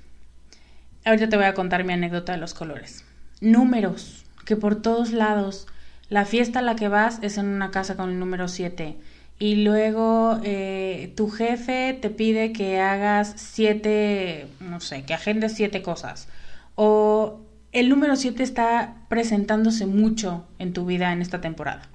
Ahorita 1.05 1.29
te 1.29 1.37
voy 1.37 1.45
a 1.45 1.53
contar 1.53 1.85
mi 1.85 1.93
anécdota 1.93 2.33
de 2.33 2.39
los 2.39 2.53
colores. 2.53 3.05
Números, 3.39 4.25
que 4.43 4.57
por 4.57 4.75
todos 4.75 5.13
lados, 5.13 5.67
la 6.09 6.25
fiesta 6.25 6.59
a 6.59 6.63
la 6.63 6.75
que 6.75 6.89
vas 6.89 7.19
es 7.21 7.37
en 7.37 7.45
una 7.45 7.71
casa 7.71 7.95
con 7.95 8.09
el 8.09 8.19
número 8.19 8.49
7 8.49 8.97
y 9.37 9.63
luego 9.63 10.39
eh, 10.43 11.13
tu 11.15 11.29
jefe 11.29 11.97
te 12.01 12.09
pide 12.09 12.53
que 12.53 12.79
hagas 12.79 13.33
siete, 13.35 14.47
no 14.59 14.79
sé, 14.79 15.03
que 15.03 15.13
agendes 15.13 15.53
siete 15.53 15.81
cosas. 15.81 16.27
O 16.75 17.41
el 17.71 17.89
número 17.89 18.15
siete 18.15 18.43
está 18.43 18.95
presentándose 19.09 19.85
mucho 19.85 20.45
en 20.59 20.71
tu 20.71 20.85
vida 20.85 21.11
en 21.11 21.21
esta 21.21 21.41
temporada. 21.41 21.89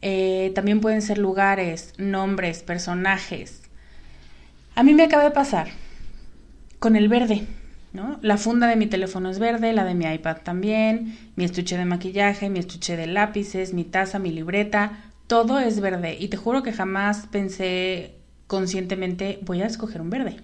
Eh, 0.00 0.52
también 0.54 0.80
pueden 0.80 1.02
ser 1.02 1.18
lugares, 1.18 1.94
nombres, 1.98 2.62
personajes. 2.62 3.62
A 4.76 4.84
mí 4.84 4.94
me 4.94 5.02
acaba 5.02 5.24
de 5.24 5.32
pasar 5.32 5.68
con 6.78 6.94
el 6.94 7.08
verde. 7.08 7.44
¿no? 7.92 8.18
La 8.22 8.36
funda 8.36 8.68
de 8.68 8.76
mi 8.76 8.86
teléfono 8.86 9.30
es 9.30 9.40
verde, 9.40 9.72
la 9.72 9.84
de 9.84 9.94
mi 9.94 10.04
iPad 10.04 10.36
también, 10.44 11.18
mi 11.34 11.44
estuche 11.44 11.76
de 11.76 11.84
maquillaje, 11.84 12.50
mi 12.50 12.60
estuche 12.60 12.96
de 12.96 13.08
lápices, 13.08 13.72
mi 13.72 13.82
taza, 13.82 14.18
mi 14.18 14.30
libreta, 14.30 15.07
todo 15.28 15.60
es 15.60 15.80
verde 15.80 16.16
y 16.18 16.28
te 16.28 16.36
juro 16.36 16.64
que 16.64 16.72
jamás 16.72 17.28
pensé 17.30 18.16
conscientemente 18.48 19.38
voy 19.42 19.62
a 19.62 19.66
escoger 19.66 20.00
un 20.00 20.10
verde. 20.10 20.38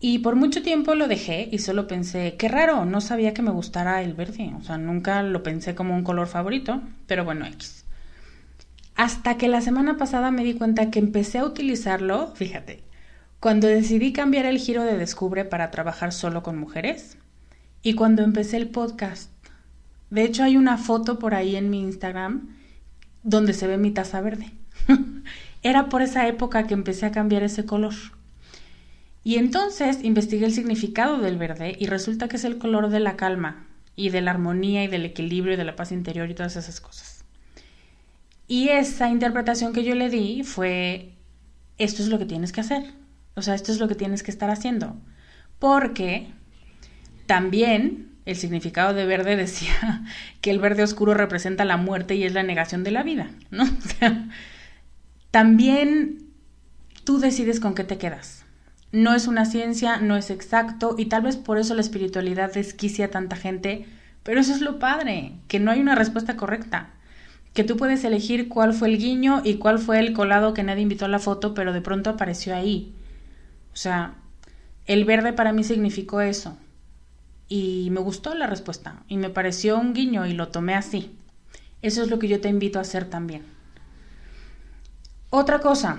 Y 0.00 0.18
por 0.18 0.34
mucho 0.34 0.62
tiempo 0.62 0.94
lo 0.94 1.08
dejé 1.08 1.48
y 1.52 1.58
solo 1.58 1.86
pensé, 1.86 2.36
qué 2.36 2.48
raro, 2.48 2.84
no 2.84 3.00
sabía 3.00 3.32
que 3.32 3.42
me 3.42 3.50
gustara 3.50 4.02
el 4.02 4.14
verde, 4.14 4.52
o 4.58 4.62
sea, 4.62 4.78
nunca 4.78 5.22
lo 5.22 5.42
pensé 5.42 5.74
como 5.74 5.94
un 5.94 6.04
color 6.04 6.26
favorito, 6.26 6.82
pero 7.06 7.24
bueno, 7.24 7.46
X. 7.46 7.84
Hasta 8.96 9.36
que 9.36 9.48
la 9.48 9.60
semana 9.60 9.96
pasada 9.96 10.30
me 10.30 10.42
di 10.42 10.54
cuenta 10.54 10.90
que 10.90 10.98
empecé 10.98 11.38
a 11.38 11.44
utilizarlo, 11.44 12.32
fíjate, 12.34 12.82
cuando 13.40 13.68
decidí 13.68 14.12
cambiar 14.12 14.46
el 14.46 14.58
giro 14.58 14.82
de 14.82 14.98
Descubre 14.98 15.44
para 15.44 15.70
trabajar 15.70 16.12
solo 16.12 16.42
con 16.42 16.58
mujeres 16.58 17.16
y 17.82 17.94
cuando 17.94 18.22
empecé 18.22 18.56
el 18.56 18.68
podcast. 18.68 19.30
De 20.08 20.24
hecho, 20.24 20.42
hay 20.42 20.56
una 20.56 20.78
foto 20.78 21.18
por 21.18 21.34
ahí 21.34 21.56
en 21.56 21.70
mi 21.70 21.80
Instagram 21.80 22.59
donde 23.22 23.52
se 23.52 23.66
ve 23.66 23.78
mi 23.78 23.90
taza 23.90 24.20
verde. 24.20 24.52
Era 25.62 25.88
por 25.88 26.02
esa 26.02 26.26
época 26.26 26.66
que 26.66 26.74
empecé 26.74 27.06
a 27.06 27.12
cambiar 27.12 27.42
ese 27.42 27.66
color. 27.66 27.94
Y 29.22 29.36
entonces 29.36 30.02
investigué 30.02 30.46
el 30.46 30.54
significado 30.54 31.18
del 31.18 31.36
verde 31.36 31.76
y 31.78 31.86
resulta 31.86 32.28
que 32.28 32.36
es 32.36 32.44
el 32.44 32.58
color 32.58 32.88
de 32.88 33.00
la 33.00 33.16
calma 33.16 33.66
y 33.94 34.08
de 34.08 34.22
la 34.22 34.30
armonía 34.30 34.82
y 34.84 34.88
del 34.88 35.04
equilibrio 35.04 35.54
y 35.54 35.56
de 35.56 35.64
la 35.64 35.76
paz 35.76 35.92
interior 35.92 36.30
y 36.30 36.34
todas 36.34 36.56
esas 36.56 36.80
cosas. 36.80 37.24
Y 38.48 38.70
esa 38.70 39.10
interpretación 39.10 39.72
que 39.72 39.84
yo 39.84 39.94
le 39.94 40.08
di 40.08 40.42
fue, 40.42 41.12
esto 41.78 42.02
es 42.02 42.08
lo 42.08 42.18
que 42.18 42.24
tienes 42.24 42.50
que 42.50 42.62
hacer. 42.62 42.94
O 43.34 43.42
sea, 43.42 43.54
esto 43.54 43.70
es 43.70 43.78
lo 43.78 43.88
que 43.88 43.94
tienes 43.94 44.22
que 44.22 44.30
estar 44.30 44.50
haciendo. 44.50 44.96
Porque 45.58 46.32
también 47.26 48.09
el 48.30 48.36
significado 48.36 48.94
de 48.94 49.06
verde 49.06 49.36
decía 49.36 50.04
que 50.40 50.50
el 50.50 50.58
verde 50.58 50.82
oscuro 50.82 51.14
representa 51.14 51.64
la 51.64 51.76
muerte 51.76 52.14
y 52.14 52.24
es 52.24 52.32
la 52.32 52.42
negación 52.42 52.84
de 52.84 52.90
la 52.92 53.02
vida, 53.02 53.30
¿no? 53.50 53.64
también 55.30 56.18
tú 57.04 57.18
decides 57.18 57.60
con 57.60 57.74
qué 57.74 57.84
te 57.84 57.98
quedas. 57.98 58.44
No 58.92 59.14
es 59.14 59.28
una 59.28 59.44
ciencia, 59.44 59.98
no 59.98 60.16
es 60.16 60.30
exacto 60.30 60.94
y 60.98 61.06
tal 61.06 61.22
vez 61.22 61.36
por 61.36 61.58
eso 61.58 61.74
la 61.74 61.80
espiritualidad 61.80 62.52
desquicia 62.52 63.06
a 63.06 63.10
tanta 63.10 63.36
gente, 63.36 63.86
pero 64.22 64.40
eso 64.40 64.52
es 64.52 64.60
lo 64.60 64.78
padre, 64.78 65.32
que 65.48 65.60
no 65.60 65.70
hay 65.70 65.80
una 65.80 65.94
respuesta 65.94 66.36
correcta, 66.36 66.90
que 67.52 67.64
tú 67.64 67.76
puedes 67.76 68.04
elegir 68.04 68.48
cuál 68.48 68.74
fue 68.74 68.88
el 68.88 68.98
guiño 68.98 69.42
y 69.44 69.56
cuál 69.56 69.78
fue 69.78 69.98
el 69.98 70.12
colado 70.12 70.54
que 70.54 70.62
nadie 70.62 70.82
invitó 70.82 71.04
a 71.04 71.08
la 71.08 71.18
foto, 71.18 71.54
pero 71.54 71.72
de 71.72 71.80
pronto 71.80 72.10
apareció 72.10 72.54
ahí. 72.54 72.94
O 73.72 73.76
sea, 73.76 74.14
el 74.86 75.04
verde 75.04 75.32
para 75.32 75.52
mí 75.52 75.64
significó 75.64 76.20
eso, 76.20 76.56
y 77.50 77.88
me 77.90 78.00
gustó 78.00 78.32
la 78.34 78.46
respuesta 78.46 79.02
y 79.08 79.16
me 79.18 79.28
pareció 79.28 79.76
un 79.76 79.92
guiño 79.92 80.24
y 80.24 80.32
lo 80.32 80.48
tomé 80.48 80.74
así. 80.74 81.14
Eso 81.82 82.00
es 82.02 82.08
lo 82.08 82.20
que 82.20 82.28
yo 82.28 82.40
te 82.40 82.48
invito 82.48 82.78
a 82.78 82.82
hacer 82.82 83.04
también. 83.06 83.44
Otra 85.30 85.58
cosa, 85.58 85.98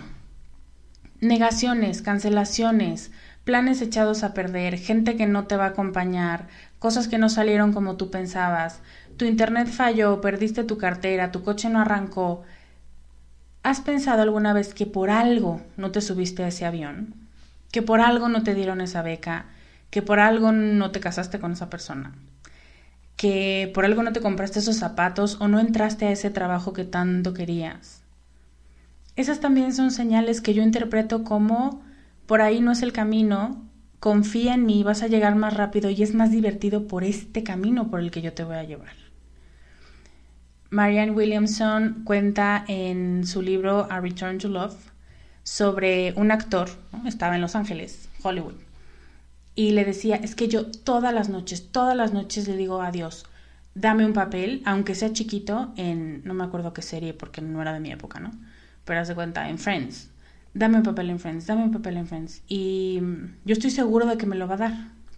negaciones, 1.19 2.01
cancelaciones, 2.01 3.11
planes 3.43 3.81
echados 3.81 4.23
a 4.23 4.33
perder, 4.33 4.77
gente 4.77 5.17
que 5.17 5.27
no 5.27 5.45
te 5.45 5.57
va 5.57 5.65
a 5.65 5.69
acompañar, 5.69 6.47
cosas 6.79 7.09
que 7.09 7.17
no 7.17 7.27
salieron 7.27 7.73
como 7.73 7.97
tú 7.97 8.09
pensabas, 8.09 8.79
tu 9.17 9.25
internet 9.25 9.67
falló, 9.67 10.21
perdiste 10.21 10.63
tu 10.63 10.77
cartera, 10.77 11.33
tu 11.33 11.43
coche 11.43 11.69
no 11.69 11.81
arrancó. 11.81 12.43
¿Has 13.61 13.81
pensado 13.81 14.21
alguna 14.21 14.53
vez 14.53 14.73
que 14.73 14.85
por 14.85 15.09
algo 15.09 15.61
no 15.75 15.91
te 15.91 15.99
subiste 15.99 16.45
a 16.45 16.47
ese 16.47 16.65
avión? 16.65 17.13
¿Que 17.71 17.81
por 17.81 17.99
algo 17.99 18.29
no 18.29 18.41
te 18.41 18.55
dieron 18.55 18.79
esa 18.79 19.01
beca? 19.01 19.47
Que 19.91 20.01
por 20.01 20.19
algo 20.19 20.51
no 20.51 20.89
te 20.89 20.99
casaste 20.99 21.39
con 21.39 21.51
esa 21.51 21.69
persona, 21.69 22.15
que 23.17 23.69
por 23.75 23.85
algo 23.85 24.01
no 24.01 24.13
te 24.13 24.21
compraste 24.21 24.59
esos 24.59 24.77
zapatos 24.77 25.37
o 25.39 25.47
no 25.47 25.59
entraste 25.59 26.07
a 26.07 26.11
ese 26.11 26.31
trabajo 26.31 26.73
que 26.73 26.85
tanto 26.85 27.35
querías. 27.35 28.01
Esas 29.17 29.41
también 29.41 29.73
son 29.73 29.91
señales 29.91 30.41
que 30.41 30.53
yo 30.53 30.63
interpreto 30.63 31.23
como 31.23 31.83
por 32.25 32.41
ahí 32.41 32.61
no 32.61 32.71
es 32.71 32.81
el 32.81 32.93
camino, 32.93 33.61
confía 33.99 34.53
en 34.53 34.65
mí, 34.65 34.81
vas 34.83 35.03
a 35.03 35.07
llegar 35.07 35.35
más 35.35 35.53
rápido 35.55 35.89
y 35.89 36.01
es 36.01 36.15
más 36.15 36.31
divertido 36.31 36.87
por 36.87 37.03
este 37.03 37.43
camino 37.43 37.89
por 37.89 37.99
el 37.99 38.09
que 38.09 38.21
yo 38.21 38.33
te 38.33 38.45
voy 38.45 38.55
a 38.55 38.63
llevar. 38.63 38.95
Marianne 40.69 41.11
Williamson 41.11 42.03
cuenta 42.05 42.63
en 42.69 43.27
su 43.27 43.41
libro 43.41 43.87
A 43.91 43.99
Return 43.99 44.37
to 44.37 44.47
Love 44.47 44.77
sobre 45.43 46.13
un 46.15 46.31
actor, 46.31 46.69
estaba 47.05 47.35
en 47.35 47.41
Los 47.41 47.57
Ángeles, 47.57 48.07
Hollywood, 48.23 48.55
y 49.55 49.71
le 49.71 49.85
decía, 49.85 50.15
es 50.15 50.35
que 50.35 50.47
yo 50.47 50.65
todas 50.65 51.13
las 51.13 51.29
noches, 51.29 51.71
todas 51.71 51.95
las 51.95 52.13
noches 52.13 52.47
le 52.47 52.55
digo 52.55 52.81
a 52.81 52.91
Dios, 52.91 53.25
dame 53.75 54.05
un 54.05 54.13
papel, 54.13 54.61
aunque 54.65 54.95
sea 54.95 55.13
chiquito, 55.13 55.73
en, 55.75 56.21
no 56.23 56.33
me 56.33 56.43
acuerdo 56.43 56.73
qué 56.73 56.81
serie, 56.81 57.13
porque 57.13 57.41
no 57.41 57.61
era 57.61 57.73
de 57.73 57.79
mi 57.79 57.91
época, 57.91 58.19
¿no? 58.19 58.31
Pero 58.85 59.01
haz 59.01 59.07
de 59.07 59.15
cuenta, 59.15 59.49
en 59.49 59.57
Friends. 59.57 60.09
Dame 60.53 60.77
un 60.77 60.83
papel 60.83 61.09
en 61.09 61.19
Friends, 61.19 61.47
dame 61.47 61.63
un 61.63 61.71
papel 61.71 61.97
en 61.97 62.07
Friends. 62.07 62.43
Y 62.47 62.99
mm, 63.01 63.35
yo 63.45 63.53
estoy 63.53 63.71
seguro 63.71 64.05
de 64.05 64.17
que 64.17 64.25
me 64.25 64.35
lo 64.35 64.47
va 64.47 64.55
a 64.55 64.57
dar. 64.57 64.73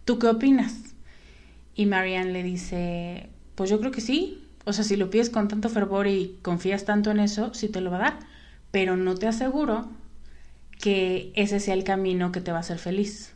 ¿Tú 0.06 0.19
qué 0.19 0.28
opinas? 0.28 0.96
Y 1.76 1.86
Marianne 1.86 2.32
le 2.32 2.43
dice, 2.43 3.30
pues 3.56 3.69
yo 3.69 3.80
creo 3.80 3.91
que 3.91 4.02
sí. 4.02 4.43
O 4.65 4.74
sea, 4.74 4.84
si 4.84 4.96
lo 4.96 5.10
pides 5.10 5.30
con 5.30 5.48
tanto 5.48 5.69
fervor 5.69 6.08
y 6.08 6.38
confías 6.41 6.86
tanto 6.86 7.12
en 7.12 7.19
eso, 7.19 7.54
sí 7.54 7.67
te 7.67 7.82
lo 7.82 7.91
va 7.91 7.98
a 7.98 8.02
dar. 8.02 8.19
Pero 8.72 8.96
no 8.96 9.15
te 9.15 9.28
aseguro 9.28 9.89
que 10.80 11.32
ese 11.36 11.60
sea 11.60 11.74
el 11.74 11.84
camino 11.84 12.32
que 12.32 12.41
te 12.41 12.52
va 12.52 12.58
a 12.58 12.62
hacer 12.62 12.78
feliz 12.78 13.33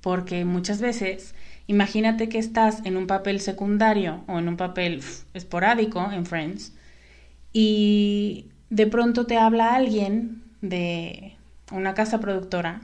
porque 0.00 0.44
muchas 0.44 0.80
veces, 0.80 1.34
imagínate 1.66 2.28
que 2.28 2.38
estás 2.38 2.84
en 2.84 2.96
un 2.96 3.06
papel 3.06 3.40
secundario 3.40 4.22
o 4.26 4.38
en 4.38 4.48
un 4.48 4.56
papel 4.56 5.02
esporádico 5.34 6.10
en 6.12 6.26
Friends 6.26 6.72
y 7.52 8.46
de 8.70 8.86
pronto 8.86 9.26
te 9.26 9.36
habla 9.36 9.74
alguien 9.74 10.42
de 10.60 11.36
una 11.72 11.94
casa 11.94 12.20
productora 12.20 12.82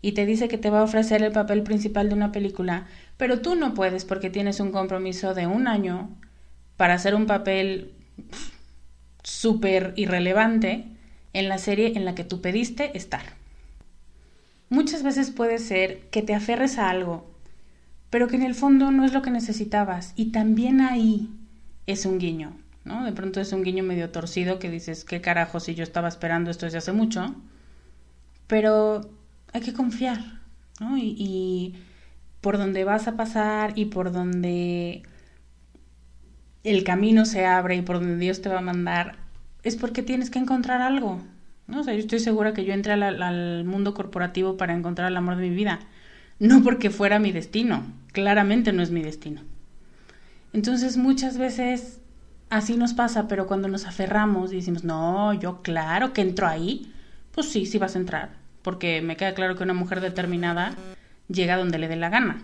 y 0.00 0.12
te 0.12 0.26
dice 0.26 0.48
que 0.48 0.58
te 0.58 0.70
va 0.70 0.80
a 0.80 0.84
ofrecer 0.84 1.22
el 1.22 1.32
papel 1.32 1.62
principal 1.62 2.08
de 2.08 2.14
una 2.14 2.32
película, 2.32 2.86
pero 3.16 3.40
tú 3.40 3.54
no 3.54 3.74
puedes 3.74 4.04
porque 4.04 4.30
tienes 4.30 4.60
un 4.60 4.70
compromiso 4.70 5.34
de 5.34 5.46
un 5.46 5.66
año 5.66 6.10
para 6.76 6.94
hacer 6.94 7.14
un 7.14 7.26
papel 7.26 7.92
súper 9.22 9.94
irrelevante 9.96 10.84
en 11.32 11.48
la 11.48 11.58
serie 11.58 11.92
en 11.96 12.04
la 12.04 12.14
que 12.14 12.24
tú 12.24 12.40
pediste 12.40 12.96
estar. 12.96 13.22
Muchas 14.68 15.02
veces 15.02 15.30
puede 15.30 15.58
ser 15.58 16.08
que 16.10 16.22
te 16.22 16.34
aferres 16.34 16.78
a 16.78 16.90
algo, 16.90 17.30
pero 18.10 18.28
que 18.28 18.36
en 18.36 18.42
el 18.42 18.54
fondo 18.54 18.90
no 18.90 19.04
es 19.04 19.12
lo 19.12 19.22
que 19.22 19.30
necesitabas 19.30 20.12
y 20.16 20.32
también 20.32 20.80
ahí 20.80 21.30
es 21.86 22.06
un 22.06 22.18
guiño, 22.18 22.56
¿no? 22.84 23.04
De 23.04 23.12
pronto 23.12 23.40
es 23.40 23.52
un 23.52 23.62
guiño 23.62 23.84
medio 23.84 24.10
torcido 24.10 24.58
que 24.58 24.70
dices, 24.70 25.04
¿qué 25.04 25.20
carajo 25.20 25.60
si 25.60 25.74
yo 25.74 25.82
estaba 25.82 26.08
esperando 26.08 26.50
esto 26.50 26.66
desde 26.66 26.78
hace 26.78 26.92
mucho? 26.92 27.34
Pero 28.46 29.02
hay 29.52 29.60
que 29.60 29.74
confiar, 29.74 30.40
¿no? 30.80 30.96
Y, 30.96 31.14
y 31.18 31.74
por 32.40 32.58
donde 32.58 32.84
vas 32.84 33.08
a 33.08 33.16
pasar 33.16 33.72
y 33.76 33.86
por 33.86 34.12
donde 34.12 35.02
el 36.62 36.84
camino 36.84 37.26
se 37.26 37.44
abre 37.44 37.76
y 37.76 37.82
por 37.82 38.00
donde 38.00 38.16
Dios 38.16 38.42
te 38.42 38.48
va 38.48 38.58
a 38.58 38.62
mandar, 38.62 39.16
es 39.62 39.76
porque 39.76 40.02
tienes 40.02 40.30
que 40.30 40.38
encontrar 40.38 40.80
algo, 40.80 41.20
¿no? 41.66 41.80
O 41.80 41.84
sea, 41.84 41.94
yo 41.94 42.00
estoy 42.00 42.20
segura 42.20 42.54
que 42.54 42.64
yo 42.64 42.72
entré 42.72 42.92
al, 42.92 43.64
mundo 43.64 43.94
corporativo 43.94 44.56
para 44.56 44.74
encontrar 44.74 45.10
el 45.10 45.16
amor 45.16 45.36
de 45.36 45.48
mi 45.48 45.54
vida, 45.54 45.80
no 46.38 46.62
porque 46.62 46.90
fuera 46.90 47.18
mi 47.18 47.32
destino, 47.32 47.84
claramente 48.12 48.72
no 48.72 48.82
es 48.82 48.90
mi 48.90 49.02
destino. 49.02 49.42
Entonces 50.52 50.96
muchas 50.96 51.38
veces 51.38 52.00
así 52.50 52.76
nos 52.76 52.94
pasa, 52.94 53.26
pero 53.28 53.46
cuando 53.46 53.68
nos 53.68 53.86
aferramos 53.86 54.52
y 54.52 54.56
decimos, 54.56 54.84
no, 54.84 55.32
yo 55.34 55.62
claro 55.62 56.12
que 56.12 56.22
entro 56.22 56.46
ahí, 56.46 56.92
pues 57.32 57.48
sí, 57.48 57.66
sí 57.66 57.78
vas 57.78 57.96
a 57.96 57.98
entrar, 57.98 58.30
porque 58.62 59.02
me 59.02 59.16
queda 59.16 59.34
claro 59.34 59.56
que 59.56 59.64
una 59.64 59.74
mujer 59.74 60.00
determinada 60.00 60.74
llega 61.28 61.56
donde 61.56 61.78
le 61.78 61.88
dé 61.88 61.96
la 61.96 62.10
gana, 62.10 62.42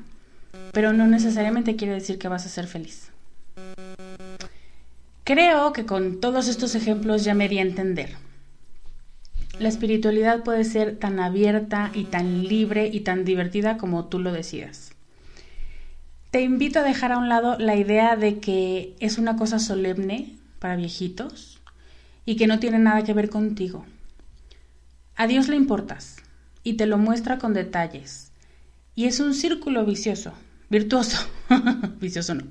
pero 0.73 0.93
no 0.93 1.07
necesariamente 1.07 1.77
quiere 1.77 1.95
decir 1.95 2.19
que 2.19 2.29
vas 2.29 2.47
a 2.47 2.49
ser 2.49 2.67
feliz. 2.67 3.11
Creo 5.23 5.73
que 5.73 5.87
con 5.87 6.21
todos 6.21 6.49
estos 6.49 6.75
ejemplos 6.75 7.23
ya 7.23 7.35
me 7.35 7.49
di 7.49 7.59
a 7.59 7.63
entender 7.63 8.17
la 9.61 9.69
espiritualidad 9.69 10.43
puede 10.43 10.65
ser 10.65 10.97
tan 10.97 11.21
abierta 11.21 11.93
y 11.95 12.05
tan 12.05 12.49
libre 12.49 12.89
y 12.93 13.01
tan 13.01 13.25
divertida 13.25 13.77
como 13.77 14.07
tú 14.07 14.19
lo 14.19 14.33
decidas. 14.33 14.93
Te 16.31 16.41
invito 16.41 16.79
a 16.79 16.83
dejar 16.83 17.13
a 17.13 17.19
un 17.19 17.29
lado 17.29 17.59
la 17.59 17.77
idea 17.77 18.17
de 18.17 18.39
que 18.39 18.97
es 19.01 19.19
una 19.19 19.37
cosa 19.37 19.59
solemne 19.59 20.35
para 20.59 20.77
viejitos 20.77 21.61
y 22.25 22.37
que 22.37 22.47
no 22.47 22.59
tiene 22.59 22.79
nada 22.79 23.05
que 23.05 23.13
ver 23.13 23.29
contigo. 23.29 23.85
A 25.15 25.27
Dios 25.27 25.49
le 25.49 25.57
importas 25.57 26.17
y 26.65 26.75
te 26.75 26.87
lo 26.87 26.97
muestra 26.97 27.39
con 27.39 27.53
detalles. 27.53 28.33
Y 28.95 29.05
es 29.05 29.21
un 29.21 29.35
círculo 29.35 29.85
vicioso, 29.85 30.33
virtuoso, 30.71 31.19
vicioso 32.01 32.35
no. 32.35 32.45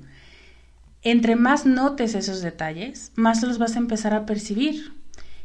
Entre 1.02 1.34
más 1.34 1.66
notes 1.66 2.14
esos 2.14 2.40
detalles, 2.40 3.10
más 3.16 3.42
los 3.42 3.58
vas 3.58 3.74
a 3.74 3.80
empezar 3.80 4.14
a 4.14 4.26
percibir. 4.26 4.99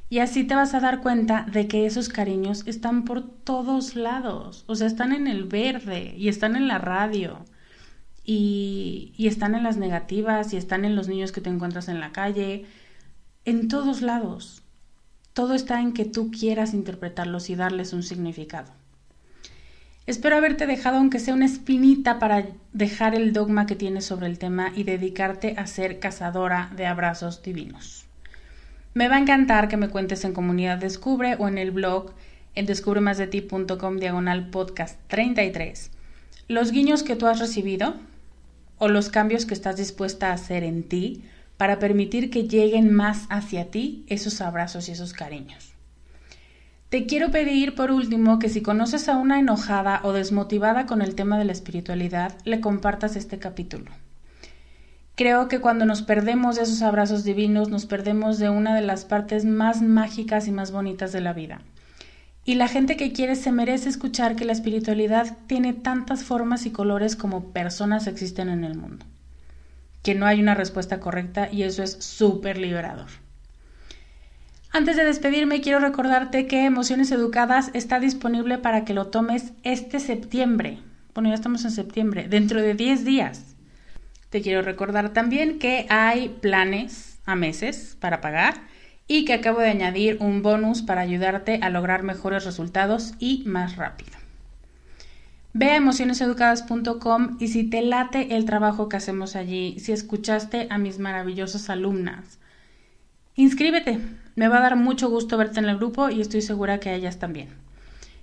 Y 0.09 0.19
así 0.19 0.43
te 0.43 0.55
vas 0.55 0.73
a 0.73 0.79
dar 0.79 1.01
cuenta 1.01 1.45
de 1.51 1.67
que 1.67 1.85
esos 1.85 2.09
cariños 2.09 2.63
están 2.67 3.05
por 3.05 3.23
todos 3.23 3.95
lados. 3.95 4.63
O 4.67 4.75
sea, 4.75 4.87
están 4.87 5.13
en 5.13 5.27
el 5.27 5.45
verde 5.45 6.13
y 6.15 6.27
están 6.27 6.55
en 6.55 6.67
la 6.67 6.77
radio. 6.77 7.43
Y, 8.23 9.13
y, 9.17 9.27
están 9.27 9.53
en 9.53 9.63
las 9.63 9.77
negativas 9.77 10.51
y 10.53 10.57
están 10.57 10.83
en 10.83 10.95
los 10.95 11.07
niños 11.07 11.31
que 11.31 11.41
te 11.41 11.49
encuentras 11.49 11.89
en 11.89 11.99
la 11.99 12.11
calle. 12.11 12.65
En 13.45 13.67
todos 13.67 14.01
lados. 14.01 14.63
Todo 15.33 15.53
está 15.53 15.81
en 15.81 15.93
que 15.93 16.05
tú 16.05 16.31
quieras 16.31 16.73
interpretarlos 16.73 17.49
y 17.49 17.55
darles 17.55 17.93
un 17.93 18.03
significado. 18.03 18.71
Espero 20.07 20.37
haberte 20.37 20.67
dejado 20.67 20.97
aunque 20.97 21.19
sea 21.19 21.33
una 21.33 21.45
espinita 21.45 22.19
para 22.19 22.45
dejar 22.73 23.15
el 23.15 23.33
dogma 23.33 23.65
que 23.65 23.75
tienes 23.75 24.05
sobre 24.05 24.27
el 24.27 24.37
tema 24.37 24.71
y 24.75 24.83
dedicarte 24.83 25.55
a 25.57 25.65
ser 25.65 25.99
cazadora 25.99 26.71
de 26.75 26.85
abrazos 26.85 27.41
divinos. 27.41 28.04
Me 28.97 29.09
va 29.09 29.17
a 29.17 29.19
encantar 29.19 29.67
que 29.67 29.75
me 29.75 29.89
cuentes 29.89 30.23
en 30.23 30.31
Comunidad 30.31 30.77
Descubre 30.77 31.35
o 31.37 31.49
en 31.49 31.57
el 31.57 31.71
blog 31.71 32.13
en 32.55 32.65
descubremasdeti.com 32.65 33.97
diagonal 33.97 34.49
podcast 34.51 34.97
33 35.09 35.91
los 36.47 36.71
guiños 36.71 37.03
que 37.03 37.17
tú 37.17 37.27
has 37.27 37.39
recibido 37.39 37.95
o 38.77 38.87
los 38.87 39.09
cambios 39.09 39.45
que 39.45 39.53
estás 39.53 39.75
dispuesta 39.75 40.29
a 40.29 40.33
hacer 40.35 40.63
en 40.63 40.83
ti 40.83 41.25
para 41.57 41.77
permitir 41.77 42.29
que 42.29 42.47
lleguen 42.47 42.93
más 42.93 43.25
hacia 43.29 43.69
ti 43.69 44.05
esos 44.07 44.39
abrazos 44.39 44.87
y 44.87 44.93
esos 44.93 45.11
cariños. 45.11 45.73
Te 46.87 47.05
quiero 47.05 47.31
pedir 47.31 47.75
por 47.75 47.91
último 47.91 48.39
que 48.39 48.47
si 48.47 48.61
conoces 48.61 49.09
a 49.09 49.17
una 49.17 49.39
enojada 49.39 49.99
o 50.03 50.13
desmotivada 50.13 50.85
con 50.85 51.01
el 51.01 51.15
tema 51.15 51.37
de 51.37 51.43
la 51.43 51.51
espiritualidad, 51.51 52.37
le 52.45 52.61
compartas 52.61 53.17
este 53.17 53.39
capítulo. 53.39 53.91
Creo 55.15 55.47
que 55.47 55.59
cuando 55.59 55.85
nos 55.85 56.01
perdemos 56.01 56.55
de 56.55 56.63
esos 56.63 56.81
abrazos 56.81 57.23
divinos, 57.23 57.69
nos 57.69 57.85
perdemos 57.85 58.37
de 58.37 58.49
una 58.49 58.75
de 58.75 58.81
las 58.81 59.05
partes 59.05 59.45
más 59.45 59.81
mágicas 59.81 60.47
y 60.47 60.51
más 60.51 60.71
bonitas 60.71 61.11
de 61.11 61.21
la 61.21 61.33
vida. 61.33 61.61
Y 62.43 62.55
la 62.55 62.67
gente 62.67 62.97
que 62.97 63.11
quiere 63.11 63.35
se 63.35 63.51
merece 63.51 63.89
escuchar 63.89 64.35
que 64.35 64.45
la 64.45 64.53
espiritualidad 64.53 65.37
tiene 65.47 65.73
tantas 65.73 66.23
formas 66.23 66.65
y 66.65 66.71
colores 66.71 67.15
como 67.15 67.51
personas 67.51 68.07
existen 68.07 68.49
en 68.49 68.63
el 68.63 68.75
mundo 68.75 69.05
que 70.05 70.13
no 70.13 70.27
hay 70.27 70.39
una 70.39 70.53
respuesta 70.53 70.99
correcta 70.99 71.49
y 71.51 71.63
eso 71.63 71.81
es 71.81 71.93
súper 71.99 72.59
liberador. 72.59 73.07
Antes 74.71 74.97
de 74.97 75.03
despedirme, 75.03 75.61
quiero 75.61 75.79
recordarte 75.79 76.45
que 76.45 76.63
Emociones 76.63 77.11
Educadas 77.11 77.71
está 77.73 77.99
disponible 77.99 78.59
para 78.59 78.85
que 78.85 78.93
lo 78.93 79.07
tomes 79.07 79.53
este 79.63 79.99
septiembre. 79.99 80.77
Bueno, 81.15 81.29
ya 81.29 81.35
estamos 81.35 81.65
en 81.65 81.71
septiembre, 81.71 82.27
dentro 82.29 82.61
de 82.61 82.75
10 82.75 83.03
días. 83.03 83.54
Te 84.35 84.41
quiero 84.41 84.61
recordar 84.61 85.13
también 85.13 85.59
que 85.59 85.85
hay 85.87 86.27
planes 86.27 87.19
a 87.25 87.37
meses 87.37 87.95
para 88.01 88.19
pagar 88.19 88.55
y 89.07 89.23
que 89.23 89.31
acabo 89.31 89.61
de 89.61 89.69
añadir 89.69 90.17
un 90.19 90.41
bonus 90.41 90.81
para 90.81 90.99
ayudarte 90.99 91.59
a 91.61 91.69
lograr 91.69 92.03
mejores 92.03 92.43
resultados 92.43 93.13
y 93.17 93.43
más 93.45 93.77
rápido. 93.77 94.11
Ve 95.53 95.67
a 95.67 95.77
emocioneseducadas.com 95.77 97.37
y 97.39 97.47
si 97.47 97.63
te 97.63 97.81
late 97.81 98.35
el 98.35 98.43
trabajo 98.43 98.89
que 98.89 98.97
hacemos 98.97 99.37
allí, 99.37 99.79
si 99.79 99.93
escuchaste 99.93 100.67
a 100.69 100.77
mis 100.79 100.99
maravillosas 100.99 101.69
alumnas, 101.69 102.37
inscríbete. 103.35 103.99
Me 104.35 104.49
va 104.49 104.57
a 104.57 104.63
dar 104.63 104.75
mucho 104.75 105.09
gusto 105.09 105.37
verte 105.37 105.61
en 105.61 105.69
el 105.69 105.77
grupo 105.77 106.09
y 106.09 106.19
estoy 106.19 106.41
segura 106.41 106.81
que 106.81 106.89
a 106.89 106.95
ellas 106.95 107.19
también. 107.19 107.47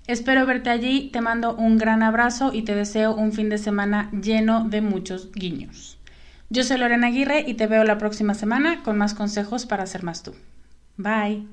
Espero 0.06 0.44
verte 0.44 0.68
allí, 0.68 1.08
te 1.10 1.22
mando 1.22 1.56
un 1.56 1.78
gran 1.78 2.02
abrazo 2.02 2.50
y 2.52 2.64
te 2.64 2.74
deseo 2.74 3.14
un 3.14 3.32
fin 3.32 3.48
de 3.48 3.56
semana 3.56 4.10
lleno 4.10 4.68
de 4.68 4.82
muchos 4.82 5.32
guiños. 5.32 5.96
Yo 6.52 6.64
soy 6.64 6.76
Lorena 6.76 7.06
Aguirre 7.06 7.44
y 7.46 7.54
te 7.54 7.66
veo 7.66 7.82
la 7.82 7.96
próxima 7.96 8.34
semana 8.34 8.82
con 8.82 8.98
más 8.98 9.14
consejos 9.14 9.64
para 9.64 9.86
ser 9.86 10.02
más 10.02 10.22
tú. 10.22 10.34
Bye. 10.98 11.46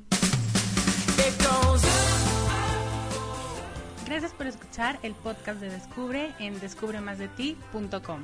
Gracias 4.05 4.33
por 4.33 4.45
escuchar 4.45 4.99
el 5.01 5.13
podcast 5.13 5.61
de 5.61 5.69
Descubre 5.69 6.33
en 6.39 6.59
descubremasdeti.com. 6.59 8.23